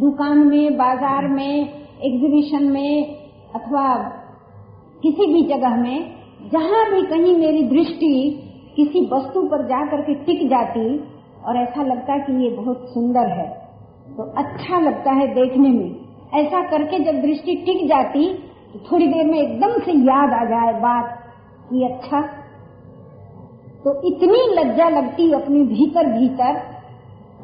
[0.00, 1.54] दुकान में, बाज़ार में
[2.02, 3.16] एग्जीबिशन में,
[3.54, 3.86] अथवा
[5.02, 6.14] किसी भी जगह में,
[6.52, 8.14] जहाँ भी कहीं मेरी दृष्टि
[8.76, 10.98] किसी वस्तु पर जाकर के टिक जाती
[11.44, 13.48] और ऐसा लगता कि ये बहुत सुंदर है।
[14.16, 15.96] तो अच्छा लगता है देखने में।
[16.34, 18.26] ऐसा करके जब दृष्टि टिक जाती
[18.72, 21.18] तो थोड़ी देर में एकदम से याद आ जाए बात
[21.70, 22.20] कि अच्छा।
[23.84, 26.60] तो इतनी लज्जा लगती अपने भीतर भीतर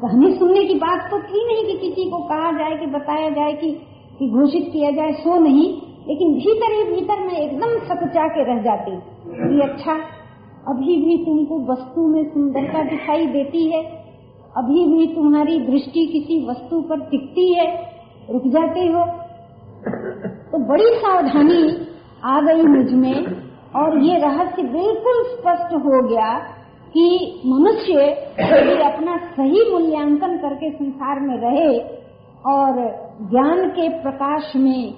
[0.01, 3.53] कहानी सुनने की बात तो थी नहीं कि किसी को कहा जाए कि बताया जाए
[3.53, 3.71] कि,
[4.19, 8.61] कि घोषित किया जाए सो नहीं। लेकिन भीतर ही भीतर में एकदम सकुचा के रह
[8.61, 8.91] जाती
[9.25, 10.18] कि अच्छा
[10.67, 13.83] अभी भी तुमको वस्तु में सुंदरता दिखाई देती है।
[14.57, 17.77] अभी भी तुम्हारी दृष्टि किसी वस्तु पर टिकती है।
[18.29, 19.29] रुक जाते हो।
[20.51, 21.87] तो बड़ी सावधानी
[22.23, 23.25] आ गई मुझमें
[23.75, 26.37] और ये रहस्य बिल्कुल स्पष्ट हो गया
[26.93, 27.93] कि मनुष्य
[28.39, 31.79] यदि अपना सही मूल्यांकन करके संसार में रहे
[32.45, 32.73] और
[33.29, 34.93] ज्ञान के प्रकाश में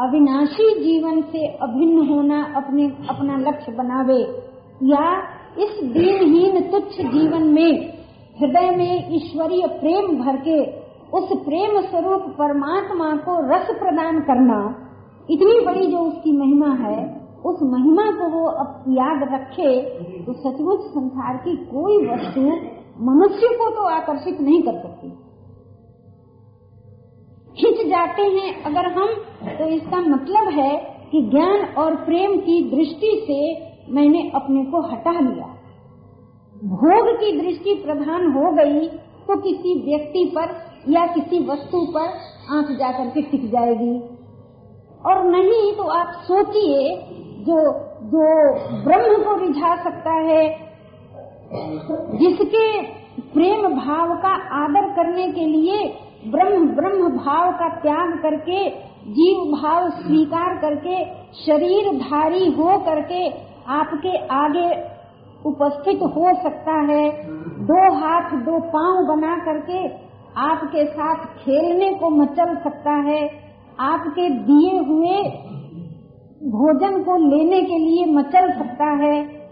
[0.00, 5.06] अविनाशी जीवन से अभिन्न होना अपने, अपना लक्ष्य बनावे या
[5.58, 7.70] इस दीनहीन तुच्छ जीवन में,
[8.36, 10.58] हृदय में ईश्वरीय प्रेम भर के,
[11.12, 14.58] उस प्रेम स्वरूप परमात्मा को रस प्रदान करना,
[15.30, 16.96] इतनी बड़ी जो उसकी महिमा है,
[17.46, 19.70] उस महिमा को वो अब याद रखे
[20.24, 22.40] तो सचमुच संसार की कोई वस्तु
[23.00, 25.10] मनुष्य को तो आकर्षित नहीं कर सकती।
[27.56, 29.14] खिंच जाते हैं अगर हम
[29.58, 30.70] तो इसका मतलब है
[31.10, 33.40] कि ज्ञान और प्रेम की दृष्टि से
[33.88, 35.46] मैंने अपने को हटा लिया।
[36.74, 38.86] भोग की दृष्टि प्रधान हो गई
[39.26, 40.54] तो किसी व्यक्ति पर
[40.88, 42.08] या किसी वस्तु पर
[42.56, 43.94] आँख जाकर के टिक जाएगी।
[45.06, 46.96] और नहीं तो आप सोचिए,
[47.42, 47.58] जो
[48.06, 48.26] जो
[48.84, 50.44] ब्रह्म को रिझा सकता है,
[52.18, 52.66] जिसके
[53.32, 55.86] प्रेम भाव का आदर करने के लिए
[56.26, 58.68] ब्रह्म ब्रह्म भाव का त्याग करके,
[59.10, 61.04] जीव भाव स्वीकार करके
[61.40, 63.28] शरीर धारी हो करके
[63.68, 64.96] आपके आगे
[65.46, 67.10] उपस्थित हो सकता है।
[67.66, 69.88] दो हाथ, दो पाँव बना करके
[70.40, 73.30] आपके साथ खेलने को मचल सकता है।
[73.80, 75.22] आपके दिए हुए
[76.50, 79.46] भोजन को लेने के लिए मचल सकता है।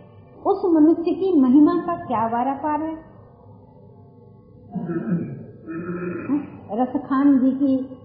[0.46, 3.14] उस मनुष्य की महिमा का क्या वारा पार है?
[6.72, 7.96] रसखान जी की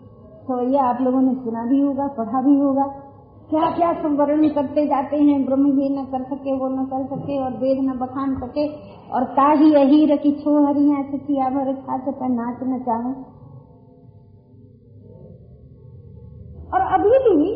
[0.44, 3.09] सोया आप लोगों ने सुना भी होगा, पढ़ा भी होगा।
[3.50, 7.38] क्या क्या संवरण करते जाते हैं, ब्रह्म ये न कर सके, वो न कर सके,
[7.44, 8.66] और वेद न बखान सके,
[9.14, 13.14] और ताही यही रखी छो हरिया छतिया भर छाछ पर नाच न चाहे।
[16.74, 17.52] और अभी भी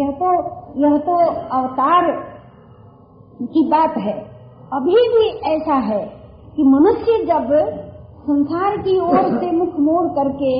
[0.00, 0.32] यह तो
[0.80, 1.16] यह तो
[1.58, 2.10] अवतार
[3.42, 4.12] की बात है।
[4.72, 6.04] अभी भी ऐसा है
[6.56, 7.52] कि मनुष्य जब
[8.20, 10.52] संसार की ओर से मुख मोड़ करके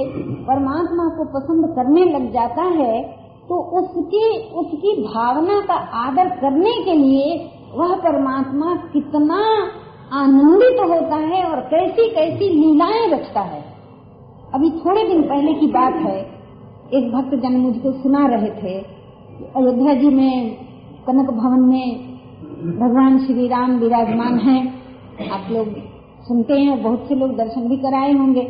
[0.45, 3.18] परमात्मा को पसंद करने लग जाता है
[3.49, 9.39] तो उसकी उसकी भावना का आदर करने के लिए वह परमात्मा कितना
[10.13, 13.65] आनंदित होता है और कैसी कैसी लीलाएँ रचता है।
[14.55, 16.21] अभी थोड़े दिन पहले की बात है,
[16.95, 18.79] एक भक्त जन मुझको सुना रहे थे
[19.57, 20.57] अयोध्या जी में,
[21.07, 22.19] कनक भवन में
[22.79, 24.83] भगवान श्री राम विराजमान हैं।
[25.31, 25.69] आप लोग
[26.25, 28.43] सुनते हैं, बहुत से लोग दर्शन भी कराए होंगे।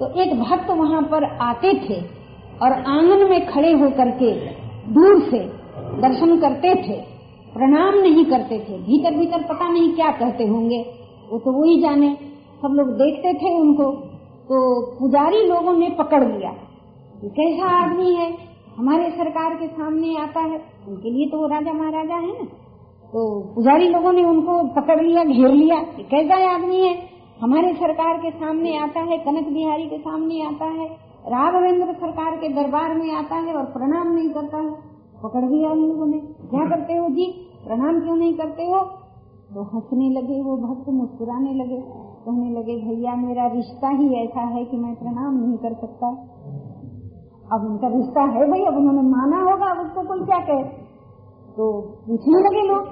[0.00, 2.19] तो एक भक्त वहाँ पर आते थे।
[2.60, 4.32] और आँगन में खड़े होकर के
[4.94, 5.38] दूर से
[6.00, 6.96] दर्शन करते थे,
[7.52, 10.80] प्रणाम नहीं करते थे, भीतर भीतर पता नहीं क्या कहते होंगे,
[11.30, 12.14] वो तो वही जाने।
[12.62, 13.90] सब लोग देखते थे उनको
[14.48, 14.60] तो
[14.98, 16.50] पुजारी लोगों ने पकड़ लिया
[17.22, 18.28] कैसा आदमी है,
[18.76, 22.44] हमारे सरकार के सामने आता है, उनके लिए तो वो राजा महाराजा है ना।
[23.12, 23.22] तो
[23.54, 25.76] पुजारी लोगों ने उनको पकड़ लिया, घेर लिया
[26.10, 26.94] कैसा आदमी है,
[27.40, 30.88] हमारे सरकार के सामने आता है, कनक बिहारी के सामने आता है
[31.26, 34.70] राघवेंद्र सरकार के दरबार में आता है और प्रणाम नहीं करता है।
[35.22, 37.46] पकड़ लिया उन लोगों ने। क्या करते हो जी?
[37.66, 39.00] प्रणाम क्यों नहीं करते हो?
[39.54, 41.82] तो हंसने लगे, वो भक्त मुस्कुराने लगे।
[42.26, 46.08] कहने लगे, भैया, मेरा रिश्ता ही ऐसा है कि मैं प्रणाम नहीं कर सकता।
[47.52, 50.64] अब उनका रिश्ता है भाई, अब उन्होंने माना होगा उसको कोई क्या कहे?
[51.56, 52.86] तो पूछने लगे लोग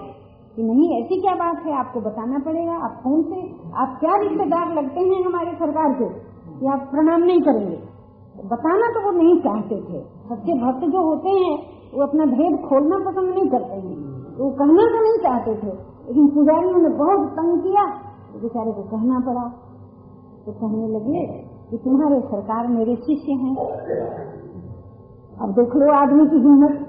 [0.56, 1.78] कि नहीं, ऐसी क्या बात है?
[1.78, 3.40] आपको बताना पड़ेगा। आप कौन से,
[3.76, 6.08] आप क्या रिश्तेदार लगते हैं हमारे सरकार के
[6.60, 7.97] कि आप प्रणाम नहीं करेंगे?
[8.44, 11.58] बताना तो वो नहीं चाहते थे। सच्चे भक्त जो होते हैं,
[11.94, 13.96] वो अपना भेद खोलना पसंद नहीं करते हैं।
[14.36, 15.72] वो कहना तो नहीं चाहते थे,
[16.08, 17.84] लेकिन पुजारियों ने बहुत तंग किया।
[18.32, 19.48] तो बेचारे को कहना पड़ा।
[20.46, 23.56] तो कहने लगे कि तुम्हारे सरकार मेरे शिष्य हैं।
[25.40, 26.86] अब देख लो आदमी की हिम्मत।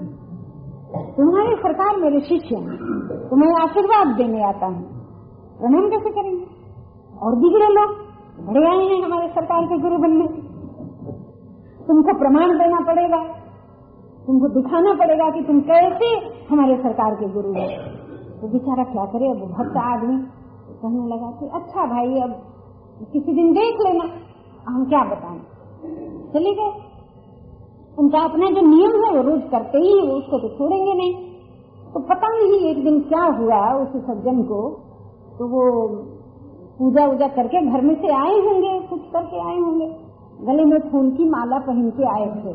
[1.16, 2.78] तुम्हारी सरकार मेरे शिष्य हैं।
[3.30, 4.82] तुम्हें आशीर्वाद देने आता हूँ।
[5.58, 6.46] प्रणाम कैसे करेंगे?
[7.22, 8.10] और बिगड़े लोग
[8.46, 10.26] बड़े आए हैं हमारे सरकार के गुरु बनने
[11.90, 13.24] तुमको प्रमाण देना पड़ेगा।
[14.26, 16.06] तुमको दिखाना पड़ेगा कि तुम कैसे
[16.50, 17.66] हमारे सरकार के गुरु हो।
[18.40, 19.30] तो बेचारा क्या करे?
[19.30, 20.18] अब भक्त आदमी
[20.82, 22.30] कहने लगा कि अच्छा भाई, अब
[23.12, 24.04] किसी दिन देख लेना।
[24.68, 25.38] हम क्या बताएँ?
[26.32, 26.72] चले गए।
[27.98, 31.14] उनका अपना जो नियम है, वो रोज करते ही है उसको तो छोड़ेंगे नहीं।
[31.94, 34.80] तो पता नहीं एक दिन क्या हुआ उस सज्जन को।
[35.38, 35.86] तो वो
[36.78, 40.09] पूजा वूजा करके घर में से आए होंगे, कुछ करके आए होंगे।
[40.40, 42.52] गले में फूल की माला पहन के आए थे।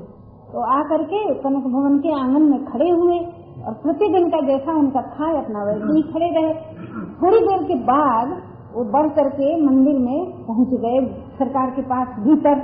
[0.53, 3.17] तो आ करके कनक भवन के आँगन में खड़े हुए
[3.65, 6.53] और प्रतिदिन का जैसा उनका था अपना वैसे ही खड़े रहे।
[7.21, 8.31] थोड़ी देर के बाद
[8.75, 10.99] वो बढ़ करके मंदिर में पहुँच गए
[11.37, 12.61] सरकार के पास भीतर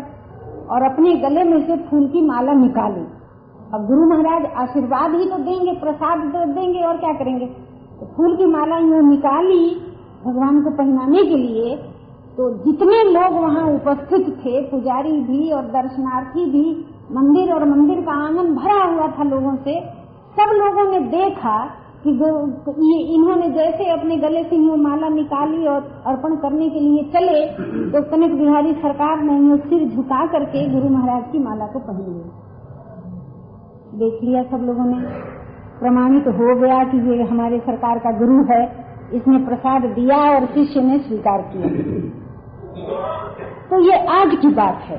[0.69, 3.05] और अपने गले में से फूल की माला निकाली।
[3.73, 7.45] अब गुरु महाराज आशीर्वाद ही तो देंगे, प्रसाद तो देंगे और क्या करेंगे?
[7.99, 9.63] तो फूल की माला यूँ निकाली
[10.25, 11.75] भगवान को पहनाने के लिए
[12.37, 16.65] तो जितने लोग वहाँ उपस्थित थे, पुजारी भी और दर्शनार्थी भी,
[17.11, 19.79] मंदिर और मंदिर का आँगन भरा हुआ था लोगों से,
[20.35, 21.55] सब लोगों ने देखा
[22.05, 27.03] कि ये इन्होंने जैसे अपने गले से यूँ माला निकाली और अर्पण करने के लिए
[27.11, 27.41] चले
[27.91, 32.07] तो कनक बिहारी सरकार ने यूँ सिर झुका करके गुरु महाराज की माला को पहन
[32.07, 32.39] लिया
[33.99, 35.01] देख लिया सब लोगों ने।
[35.79, 38.63] प्रमाणित तो हो गया कि ये हमारे सरकार का गुरु है।
[39.13, 41.69] इसने प्रसाद दिया और शिष्य ने स्वीकार किया।
[42.71, 44.97] तो ये आज की बात है।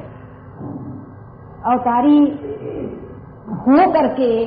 [1.64, 2.18] अवतारी
[3.60, 4.44] हो करके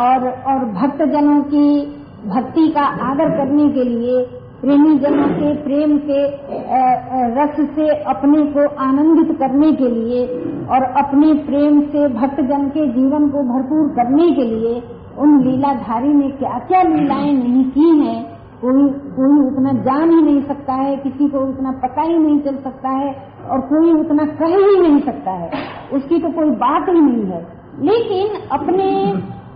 [0.00, 1.86] और और भक्तजनों की
[2.26, 4.24] भक्ति का आदर करने के लिए
[4.60, 6.20] प्रेमी जनों के प्रेम के
[7.34, 10.26] रस से अपने को आनंदित करने के लिए
[10.66, 14.82] और अपने प्रेम से भक्तजन के जीवन को भरपूर करने के लिए
[15.18, 18.33] उन लीलाधारी ने क्या क्या लीलाएँ नहीं की हैं
[18.64, 18.84] कोई
[19.16, 22.88] कोई उतना जान ही नहीं सकता है, किसी को उतना पता ही नहीं चल सकता
[22.88, 23.14] है,
[23.50, 25.50] और कोई उतना कह ही नहीं सकता है।
[25.92, 27.40] उसकी तो कोई बात ही नहीं है।
[27.80, 28.90] लेकिन अपने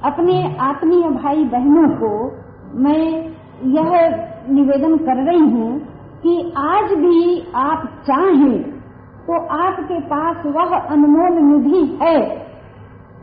[0.05, 2.11] अपने आत्मीय भाई बहनों को
[2.75, 3.05] मैं
[3.65, 3.95] यह
[4.51, 5.79] निवेदन कर रही हूँ
[6.23, 8.63] कि आज भी आप चाहें
[9.27, 12.21] तो आपके पास वह अनमोल निधि है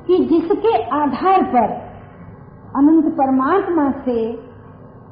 [0.07, 1.71] कि जिसके आधार पर
[2.75, 4.19] अनंत परमात्मा से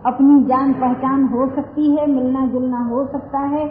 [0.05, 3.65] अपनी जान पहचान हो सकती है, मिलना जुलना हो सकता है,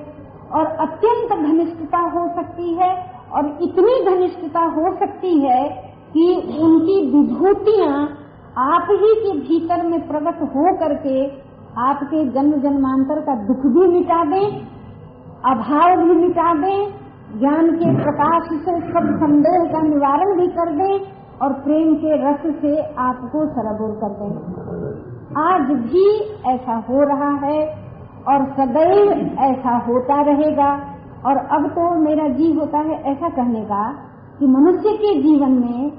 [0.52, 2.90] और अत्यंत घनिष्ठता हो सकती है,
[3.32, 5.68] और इतनी घनिष्ठता हो सकती है
[6.12, 6.24] कि
[6.62, 8.08] उनकी विभूतियाँ
[8.58, 11.26] आप ही के भीतर में प्रकट हो करके
[11.82, 14.66] आपके जन्म जन्मांतर का दुख भी मिटा दें,
[15.44, 16.92] अभाव भी मिटा दें,
[17.38, 21.06] ज्ञान के प्रकाश से सब संदेह का निवारण भी कर दें,
[21.42, 26.06] और प्रेम के रस से आपको सरबोर कर दें। आज भी
[26.46, 27.60] ऐसा हो रहा है
[28.28, 29.10] और सदैव
[29.42, 30.70] ऐसा होता रहेगा।
[31.26, 33.82] और अब तो मेरा जी होता है ऐसा कहने का
[34.38, 35.90] कि मनुष्य के जीवन में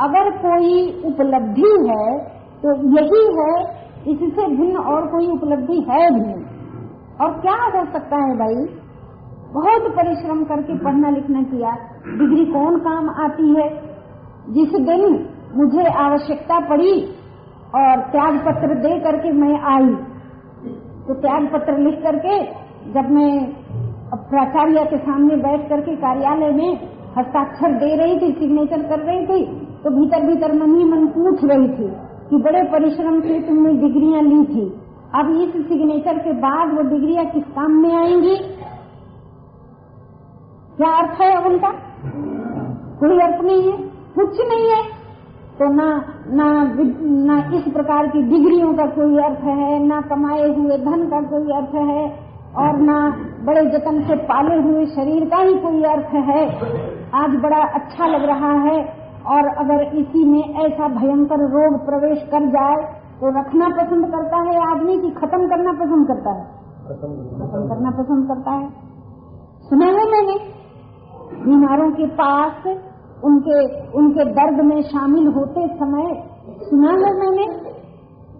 [0.00, 0.72] अगर कोई
[1.04, 2.06] उपलब्धि है
[2.62, 3.52] तो यही है,
[4.06, 6.32] इससे भिन्न और कोई उपलब्धि है भी
[7.20, 8.66] और क्या हो सकता है भाई?
[9.52, 11.70] बहुत परिश्रम करके पढ़ना लिखना किया,
[12.18, 13.68] डिग्री कौन काम आती है?
[14.50, 15.02] जिस दिन
[15.56, 16.92] मुझे आवश्यकता पड़ी
[17.74, 19.94] और त्याग पत्र दे करके मैं आई।
[21.06, 22.38] तो त्याग पत्र लिख करके
[22.92, 23.30] जब मैं
[24.30, 26.70] प्राचार्य के सामने बैठ करके कार्यालय में
[27.18, 29.44] हस्ताक्षर दे रही थी सिग्नेचर कर रही थी
[29.84, 31.88] तो भीतर भीतर मन ही मन पूछ रही थी
[32.30, 34.64] कि बड़े परिश्रम से तुमने डिग्रियाँ ली थी।
[35.14, 38.36] अब इस सिग्नेचर के बाद वो डिग्रियाँ किस काम में आएँगी?
[40.76, 41.70] क्या अर्थ है उनका?
[43.00, 43.76] कोई अर्थ नहीं है।
[44.14, 44.99] कुछ नहीं है।
[45.60, 45.86] तो ना
[46.32, 46.44] ना
[47.24, 51.52] ना इस प्रकार की डिग्रियों का कोई अर्थ है, ना कमाए हुए धन का कोई
[51.56, 52.04] अर्थ है,
[52.56, 52.96] और ना
[53.44, 56.44] बड़े जतन से पाले हुए शरीर का ही कोई अर्थ है।
[57.14, 58.78] आज बड़ा अच्छा लग रहा है,
[59.26, 62.82] और अगर इसी में ऐसा भयंकर रोग प्रवेश कर जाए
[63.20, 66.44] तो रखना पसंद करता है, आदमी की खत्म करना पसंद करता है।
[66.88, 68.68] खत्म करना पसंद करता है।
[69.68, 70.38] सुना है मैंने
[71.44, 72.64] बीमारों के पास
[73.24, 76.30] उनके उनके दर्द में शामिल होते समय
[76.62, 77.46] सुना है मैंने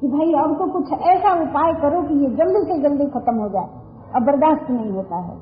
[0.01, 3.49] कि भाई अब तो कुछ ऐसा उपाय करो कि ये जल्दी से जल्दी खत्म हो
[3.49, 3.69] जाए।
[4.15, 5.35] अब बर्दाश्त नहीं होता है।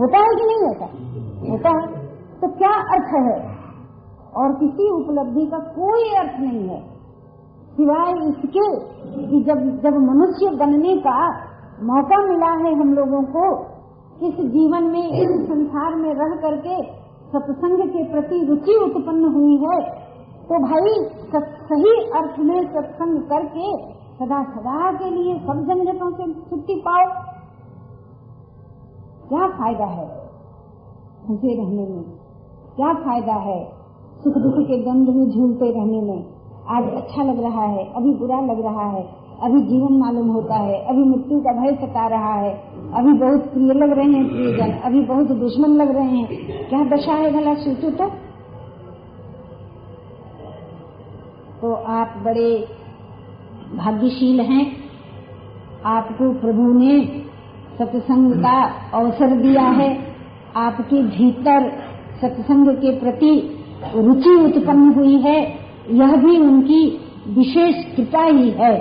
[0.00, 0.84] होता है कि नहीं होता?
[1.52, 2.08] होता है।
[2.40, 3.58] तो क्या अर्थ है?
[4.36, 6.98] और किसी उपलब्धि का कोई अर्थ नहीं है।
[7.76, 8.76] सिवाय इसके
[9.26, 11.48] कि जब जब मनुष्य बनने का
[11.82, 13.64] मौका मिला है हम लोगों को,
[14.28, 19.78] इस जीवन में, इस संसार में रह करके सत्संग के प्रति रुचि उत्पन्न हुई है
[20.48, 20.92] तो भाई
[21.64, 23.72] सही अर्थ में सत्संग करके
[24.18, 27.04] सदा सदा के लिए सब झंझटों से छुट्टी पाओ।
[29.28, 30.06] क्या फ़ायदा है?
[31.26, 32.02] फंसे रहने में।
[32.76, 33.60] क्या फ़ायदा है?
[34.22, 36.24] सुख दुख के द्वंद में झूलते रहने में।
[36.68, 39.02] आज अच्छा लग रहा है, अभी बुरा लग रहा है,
[39.42, 42.52] अभी जीवन मालूम होता है, अभी मृत्यु का भय सता रहा है।
[42.94, 46.28] अभी बहुत प्रिय लग रहे हैं प्रियजन, अभी बहुत दुश्मन लग रहे हैं।
[46.68, 48.06] क्या दशा है भला सोचो तो?
[51.60, 52.68] तो आप बड़े
[53.74, 54.76] भाग्यशील हैं।
[55.84, 57.22] आपको प्रभु ने
[57.78, 58.62] सत्संग का
[58.94, 60.14] अवसर दिया है।
[60.56, 61.72] आपके भीतर
[62.20, 63.64] सत्संग के प्रति
[63.94, 65.58] रुचि उत्पन्न हुई है।
[65.90, 68.76] यह भी उनकी विशेष कृपा ही है।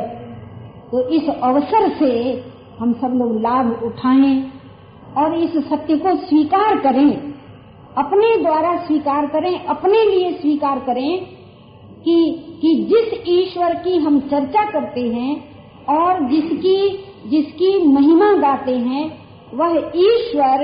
[0.91, 2.43] तो इस अवसर से
[2.79, 4.51] हम सब लोग लाभ उठाएँ
[5.17, 7.33] और इस सत्य को स्वीकार करें।
[7.97, 11.19] अपने द्वारा स्वीकार करें, अपने लिए स्वीकार करें
[12.03, 15.43] कि कि जिस ईश्वर की हम चर्चा करते हैं
[15.89, 19.05] और जिसकी जिसकी महिमा गाते हैं,
[19.53, 20.61] वह ईश्वर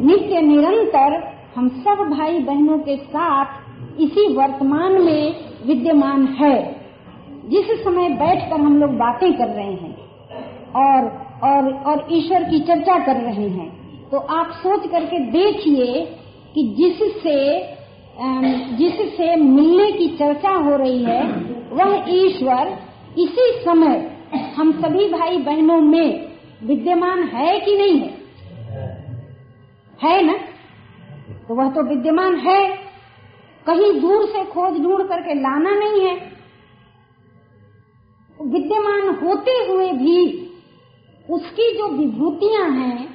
[0.00, 5.34] नित्य निरंतर हम सब भाई बहनों के साथ इसी वर्तमान में
[5.66, 6.56] विद्यमान है।
[7.46, 9.96] जिस समय बैठकर हम लोग बातें कर रहे हैं
[10.76, 16.04] और और और ईश्वर की चर्चा कर रहे हैं। तो आप सोच करके देखिए
[16.54, 17.38] कि जिससे
[18.76, 21.22] जिससे मिलने की चर्चा हो रही है,
[21.70, 22.78] वह ईश्वर
[23.18, 24.10] इसी समय
[24.56, 26.28] हम सभी भाई बहनों में
[26.64, 28.12] विद्यमान है कि नहीं है?
[30.02, 30.34] है ना?
[31.48, 32.68] तो वह तो विद्यमान है।
[33.66, 36.14] कहीं दूर से खोज ढूंढ करके लाना नहीं है।
[38.42, 40.50] विद्यमान होते हुए भी
[41.30, 43.08] उसकी जो विभूतियाँ हैं,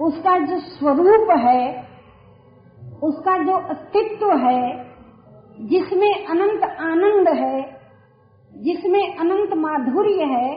[0.00, 1.90] उसका जो स्वरूप है,
[3.02, 4.90] उसका जो अस्तित्व है,
[5.60, 7.80] जिसमें अनंत आनंद है,
[8.56, 10.54] जिसमें अनंत माधुर्य है,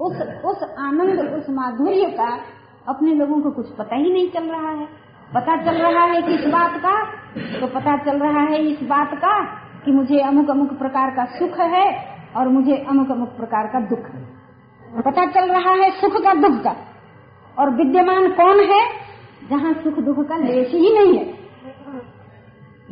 [0.00, 2.38] उस उस आनंद, उस माधुर्य का
[2.88, 4.86] अपने लोगों को कुछ पता ही नहीं चल रहा है।
[5.34, 7.04] पता चल रहा है किस बात का
[7.60, 9.44] तो पता चल रहा है इस बात का
[9.84, 11.86] कि मुझे अमुक अमुक प्रकार का सुख है
[12.36, 14.45] और मुझे अमुक अमुक प्रकार का दुख है।
[15.04, 16.76] पता चल रहा है सुख का दुख का।
[17.58, 18.80] और विद्यमान कौन है?
[19.50, 21.24] जहाँ सुख दुख का लेश ही नहीं है।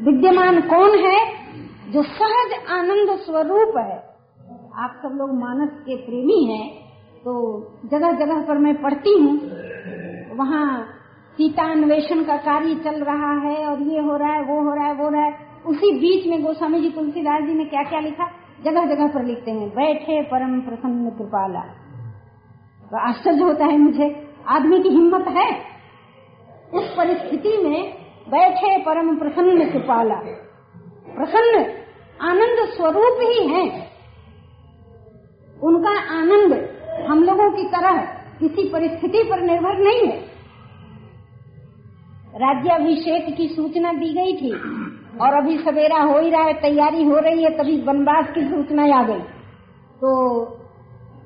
[0.05, 1.19] विद्यमान कौन है?
[1.93, 3.97] जो सहज आनंद स्वरूप है।
[4.77, 6.85] आप सब लोग मानस के प्रेमी हैं
[7.19, 7.35] तो
[7.85, 9.37] जगह जगह पर मैं पढ़ती हूँ।
[10.37, 10.67] वहाँ
[11.35, 14.87] सीता अन्वेषण का कार्य चल रहा है, और ये हो रहा है, वो हो रहा
[14.87, 18.25] है, वो रहा है। उसी बीच में गोस्वामी जी, तुलसीदास जी ने क्या क्या लिखा?
[18.65, 21.65] जगह जगह पर लिखते हैं। बैठे परम प्रसन्न कृपाला।
[22.99, 25.63] आश्चर्य होता है मुझे। आदमी की हिम्मत है।
[26.75, 27.95] उस परिस्थिति में
[28.29, 30.15] बैठे परम प्रसन्न कृपाला।
[31.15, 31.73] प्रसन्न,
[32.21, 33.89] आनंद स्वरूप ही है।
[35.63, 36.75] उनका आनंद
[37.11, 37.97] हम लोगों की तरह
[38.41, 40.35] किसी परिस्थिति पर निर्भर नहीं है।
[42.37, 44.53] राज्याभिषेक की सूचना दी गई थी
[45.19, 48.99] और अभी सवेरा हो ही रहा है, तैयारी हो रही है, तभी वनवास की सूचना
[48.99, 49.21] आ गई।
[50.01, 50.41] तो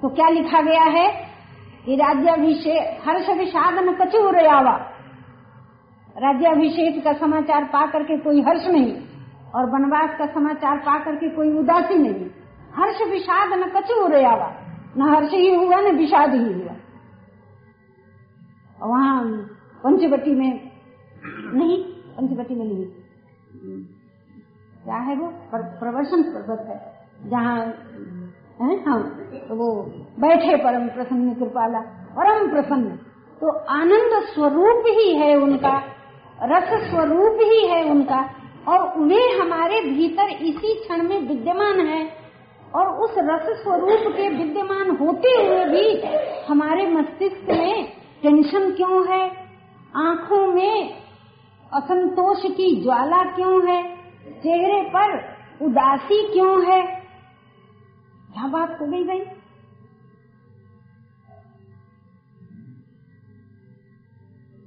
[0.03, 1.29] तो क्या लिखा गया है?
[1.89, 4.19] कि राज्याभिषेक हर्ष विषाद न कचू
[4.49, 4.73] आवा
[6.17, 8.91] राज्याभिषेक का समाचार पा करके कोई हर्ष नहीं
[9.55, 12.27] और वनवास का समाचार पा करके कोई उदासी नहीं
[12.75, 14.49] हर्ष विषाद न कचू आवा
[14.97, 16.75] न हर्ष ही हुआ न विषाद ही हुआ
[18.79, 19.25] वहाँ
[19.85, 20.53] पंचवटी में
[21.25, 21.83] नहीं
[22.17, 22.85] पंचवटी में नहीं
[24.85, 26.79] क्या है वो प्रवर्षण पर्वत है
[27.31, 27.57] जहाँ
[28.85, 29.01] हाँ
[29.49, 29.71] तो वो
[30.19, 31.79] बैठे परम प्रसन्न कृपाला।
[32.19, 32.91] परम प्रसन्न।
[33.41, 35.83] तो आनंद स्वरूप ही है उनका,
[36.43, 38.31] रस स्वरूप ही है उनका,
[38.69, 42.13] और वे हमारे भीतर इसी क्षण में विद्यमान है।
[42.75, 46.03] और उस रस स्वरूप के विद्यमान होते हुए भी
[46.49, 47.93] हमारे मस्तिष्क में
[48.23, 49.31] टेंशन क्यों है?
[49.97, 50.95] आँखों में
[51.73, 53.97] असंतोष की ज्वाला क्यों है?
[54.29, 55.25] चेहरे पर
[55.65, 56.83] उदासी क्यों है?
[58.33, 59.23] क्या बात हो गई भाई?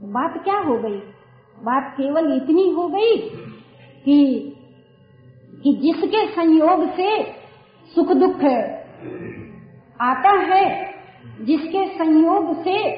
[0.04, 0.99] बात क्या हो गई?
[1.64, 3.18] बात केवल इतनी हो गई
[4.06, 4.47] कि
[5.64, 7.24] कि जिसके संयोग से
[7.95, 8.43] सुख दुख
[10.02, 10.93] आता है,
[11.41, 12.91] जिसके संयोग से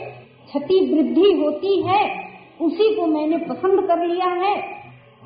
[0.45, 2.29] क्षति वृद्धि होती है,
[2.61, 4.63] उसी को मैंने पसंद कर लिया है।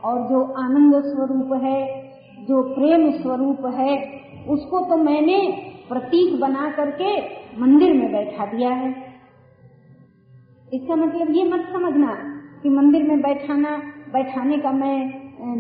[0.04, 7.22] और जो आनंद स्वरूप है, जो प्रेम स्वरूप है, उसको तो मैंने प्रतीक बना करके
[7.62, 9.07] मंदिर में बैठा दिया है।
[10.68, 12.14] इसका मतलब ये मत समझना
[12.64, 13.70] कि मंदिर में बैठाना,
[14.14, 14.98] बैठाने का मैं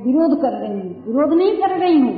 [0.03, 2.15] विरोध कर रही हूँ। विरोध नहीं कर रही हूँ।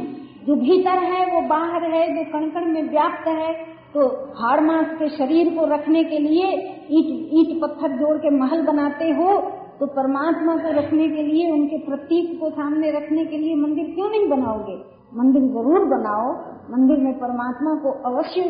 [0.47, 3.53] जो भीतर है, वो बाहर है, जो कणकण में व्याप्त है
[3.93, 6.47] तो हाड़ मास के शरीर को रखने के लिए
[6.91, 9.39] ईट ईट पत्थर जोड़ के महल बनाते हो
[9.79, 14.09] तो परमात्मा को रखने के लिए, उनके प्रतीक को सामने रखने के लिए मंदिर क्यों
[14.09, 14.75] नहीं बनाओगे?
[15.13, 16.31] मंदिर ज़रूर बनाओ,
[16.71, 18.41] मंदिर में परमात्मा को अवश्य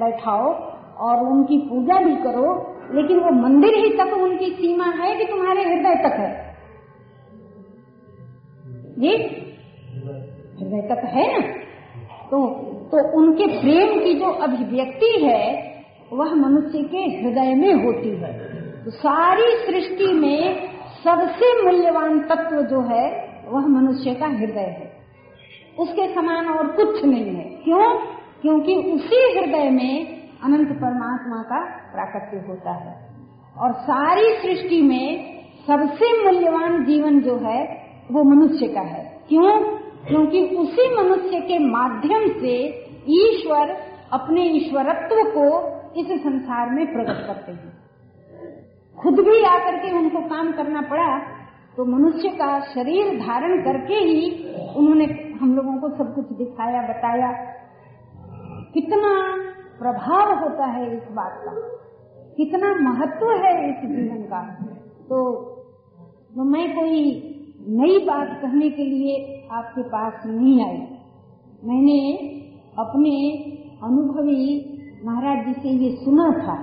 [0.00, 0.52] बैठाओ
[1.00, 2.48] और उनकी पूजा भी करो
[2.92, 6.56] लेकिन वो मंदिर ही तक उनकी सीमा है कि तुम्हारे हृदय तक है।
[8.98, 9.16] ये
[10.60, 11.46] हृदय तक है ना?
[12.30, 15.74] तो तो उनके प्रेम की जो अभिव्यक्ति है,
[16.12, 18.54] वह मनुष्य के हृदय में होती है।
[18.84, 20.68] तो सारी सृष्टि में
[21.04, 24.92] सबसे मूल्यवान तत्व जो है, वह मनुष्य का हृदय है।
[25.78, 27.98] उसके समान और कुछ नहीं है। क्यों?
[28.42, 31.60] क्योंकि उसी हृदय में अनंत परमात्मा का
[31.92, 33.08] प्राकट्य होता है।
[33.58, 35.34] और सारी सृष्टि में
[35.66, 37.62] सबसे मूल्यवान जीवन जो है,
[38.12, 39.78] वो मनुष्य का है। क्यों?
[40.08, 42.54] क्योंकि उसी मनुष्य के माध्यम से
[43.08, 43.76] ईश्वर
[44.12, 45.44] अपने ईश्वरत्व को
[46.00, 47.72] इस संसार में प्रकट करते हैं।
[49.02, 51.18] खुद भी आकर के उनको काम करना पड़ा
[51.76, 55.04] तो मनुष्य का शरीर धारण करके ही उन्होंने
[55.40, 57.32] हम लोगों को सब कुछ दिखाया, बताया।
[58.74, 59.10] कितना
[59.78, 61.52] प्रभाव होता है इस बात का।
[62.36, 64.54] कितना महत्व है इस जीवन का।
[65.08, 65.32] तो,
[66.36, 67.30] तो मैं कोई
[67.68, 70.78] नई बात कहने के लिए आपके पास नहीं आई।
[71.64, 72.18] मैंने
[72.78, 73.40] अपने
[73.84, 74.70] अनुभवी
[75.04, 76.54] महाराज जी से ये सुना था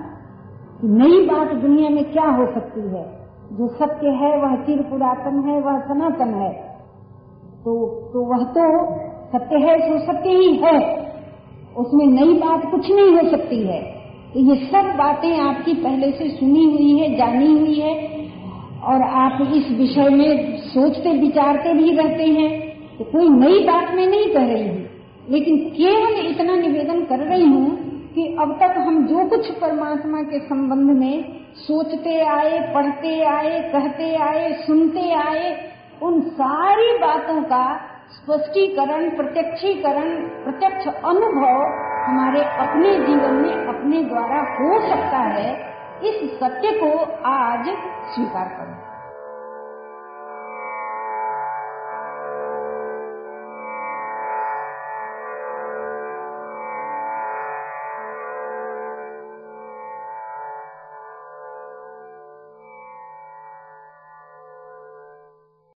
[0.80, 5.40] कि नई बात दुनिया में क्या हो सकती है। जो सत्य है वह चिर पुरातन
[5.48, 6.52] है वह सनातन है।
[7.64, 8.94] तो तो वह तो
[9.28, 11.01] सत्य है तो सत्य ही है।
[11.76, 13.82] उसमें नई बात कुछ नहीं हो सकती है।
[14.34, 18.22] तो ये सब बातें आपकी पहले से सुनी हुई है, जानी हुई है,
[18.84, 24.06] और आप इस विषय में सोचते, विचारते भी रहते हैं। तो कोई नई बात मैं
[24.06, 24.86] नहीं कह रही हूँ।
[25.30, 27.70] लेकिन केवल इतना निवेदन कर रही हूँ
[28.14, 34.16] कि अब तक हम जो कुछ परमात्मा के संबंध में सोचते आए, पढ़ते आए, कहते
[34.16, 41.62] आए, सुनते आए, उन सारी बातों का स्पष्टीकरण, प्रत्यक्षीकरण, प्रत्यक्ष अनुभव
[42.04, 47.64] हमारे अपने जीवन में अपने द्वारा हो सकता है, इस सत्य को आज
[48.14, 48.71] स्वीकार करो।